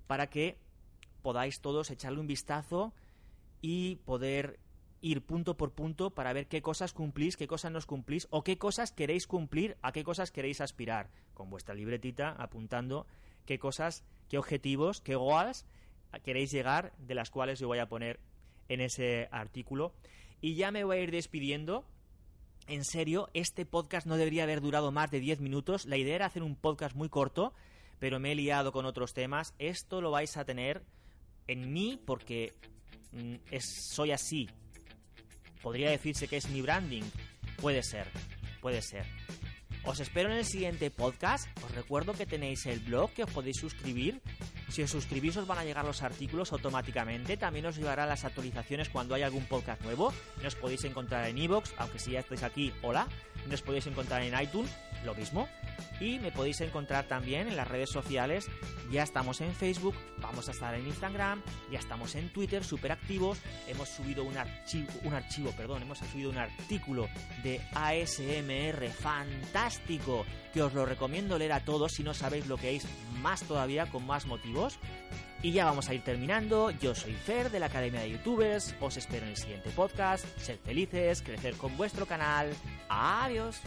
para 0.06 0.28
que 0.28 0.58
podáis 1.22 1.60
todos 1.60 1.90
echarle 1.90 2.20
un 2.20 2.26
vistazo 2.26 2.92
y 3.60 3.96
poder 4.04 4.60
ir 5.00 5.22
punto 5.22 5.56
por 5.56 5.72
punto 5.72 6.10
para 6.10 6.32
ver 6.32 6.48
qué 6.48 6.62
cosas 6.62 6.92
cumplís, 6.92 7.36
qué 7.36 7.46
cosas 7.46 7.72
no 7.72 7.80
cumplís 7.86 8.26
o 8.30 8.42
qué 8.42 8.58
cosas 8.58 8.92
queréis 8.92 9.26
cumplir, 9.26 9.76
a 9.82 9.92
qué 9.92 10.04
cosas 10.04 10.30
queréis 10.30 10.60
aspirar, 10.60 11.10
con 11.34 11.50
vuestra 11.50 11.74
libretita 11.74 12.30
apuntando 12.30 13.06
qué 13.48 13.58
cosas, 13.58 14.04
qué 14.28 14.36
objetivos, 14.36 15.00
qué 15.00 15.14
goals 15.14 15.64
queréis 16.22 16.50
llegar, 16.50 16.92
de 16.98 17.14
las 17.14 17.30
cuales 17.30 17.58
yo 17.58 17.66
voy 17.66 17.78
a 17.78 17.88
poner 17.88 18.20
en 18.68 18.82
ese 18.82 19.28
artículo. 19.30 19.94
Y 20.40 20.54
ya 20.54 20.70
me 20.70 20.84
voy 20.84 20.98
a 20.98 21.00
ir 21.00 21.10
despidiendo. 21.10 21.84
En 22.66 22.84
serio, 22.84 23.30
este 23.32 23.64
podcast 23.64 24.06
no 24.06 24.18
debería 24.18 24.42
haber 24.42 24.60
durado 24.60 24.92
más 24.92 25.10
de 25.10 25.20
10 25.20 25.40
minutos. 25.40 25.86
La 25.86 25.96
idea 25.96 26.16
era 26.16 26.26
hacer 26.26 26.42
un 26.42 26.56
podcast 26.56 26.94
muy 26.94 27.08
corto, 27.08 27.54
pero 27.98 28.20
me 28.20 28.32
he 28.32 28.34
liado 28.34 28.70
con 28.70 28.84
otros 28.84 29.14
temas. 29.14 29.54
Esto 29.58 30.02
lo 30.02 30.10
vais 30.10 30.36
a 30.36 30.44
tener 30.44 30.82
en 31.46 31.72
mí 31.72 31.98
porque 32.04 32.52
mm, 33.12 33.36
soy 33.60 34.12
así, 34.12 34.48
¿Podría 35.62 35.90
decirse 35.90 36.28
que 36.28 36.36
es 36.36 36.48
mi 36.48 36.62
branding? 36.62 37.04
Puede 37.60 37.82
ser, 37.82 38.06
puede 38.60 38.82
ser. 38.82 39.04
Os 39.84 40.00
espero 40.00 40.30
en 40.30 40.36
el 40.36 40.44
siguiente 40.44 40.90
podcast. 40.90 41.48
Os 41.64 41.74
recuerdo 41.74 42.12
que 42.12 42.26
tenéis 42.26 42.66
el 42.66 42.80
blog 42.80 43.12
que 43.12 43.24
os 43.24 43.30
podéis 43.30 43.56
suscribir. 43.56 44.20
Si 44.68 44.82
os 44.82 44.90
suscribís 44.90 45.36
os 45.36 45.46
van 45.46 45.58
a 45.58 45.64
llegar 45.64 45.84
los 45.84 46.02
artículos 46.02 46.52
automáticamente. 46.52 47.36
También 47.36 47.66
os 47.66 47.76
llegará 47.76 48.04
las 48.04 48.24
actualizaciones 48.24 48.90
cuando 48.90 49.14
hay 49.14 49.22
algún 49.22 49.46
podcast 49.46 49.80
nuevo. 49.82 50.12
Nos 50.42 50.56
podéis 50.56 50.84
encontrar 50.84 51.26
en 51.26 51.38
iVoox, 51.38 51.70
aunque 51.78 51.98
si 51.98 52.12
ya 52.12 52.20
estáis 52.20 52.42
aquí, 52.42 52.72
hola. 52.82 53.08
Nos 53.48 53.62
podéis 53.62 53.86
encontrar 53.86 54.22
en 54.22 54.38
iTunes, 54.38 54.70
lo 55.04 55.14
mismo. 55.14 55.48
Y 56.00 56.18
me 56.18 56.32
podéis 56.32 56.60
encontrar 56.60 57.06
también 57.06 57.48
en 57.48 57.56
las 57.56 57.68
redes 57.68 57.90
sociales. 57.90 58.48
Ya 58.90 59.02
estamos 59.02 59.40
en 59.40 59.54
Facebook, 59.54 59.94
vamos 60.18 60.48
a 60.48 60.52
estar 60.52 60.74
en 60.74 60.86
Instagram, 60.86 61.42
ya 61.70 61.78
estamos 61.78 62.14
en 62.14 62.30
Twitter, 62.30 62.64
súper 62.64 62.92
activos. 62.92 63.38
Hemos 63.66 63.88
subido 63.88 64.24
un 64.24 64.36
archivo, 64.36 64.90
un 65.04 65.14
archivo, 65.14 65.52
perdón, 65.52 65.82
hemos 65.82 65.98
subido 65.98 66.30
un 66.30 66.38
artículo 66.38 67.08
de 67.42 67.60
ASMR 67.74 68.88
fantástico 68.90 70.24
que 70.52 70.62
os 70.62 70.72
lo 70.72 70.86
recomiendo 70.86 71.38
leer 71.38 71.52
a 71.52 71.64
todos 71.64 71.92
si 71.92 72.02
no 72.02 72.14
sabéis 72.14 72.46
lo 72.46 72.56
que 72.56 72.76
es 72.76 72.86
más 73.20 73.42
todavía 73.42 73.86
con 73.86 74.06
más 74.06 74.26
motivos. 74.26 74.78
Y 75.42 75.52
ya 75.52 75.64
vamos 75.64 75.88
a 75.88 75.94
ir 75.94 76.02
terminando. 76.02 76.70
Yo 76.70 76.94
soy 76.94 77.12
Fer 77.14 77.50
de 77.50 77.60
la 77.60 77.66
Academia 77.66 78.00
de 78.00 78.10
Youtubers. 78.10 78.74
Os 78.80 78.96
espero 78.96 79.24
en 79.24 79.30
el 79.30 79.36
siguiente 79.36 79.70
podcast. 79.70 80.24
Ser 80.38 80.58
felices, 80.58 81.22
crecer 81.22 81.54
con 81.54 81.76
vuestro 81.76 82.06
canal. 82.06 82.50
Adiós. 82.88 83.60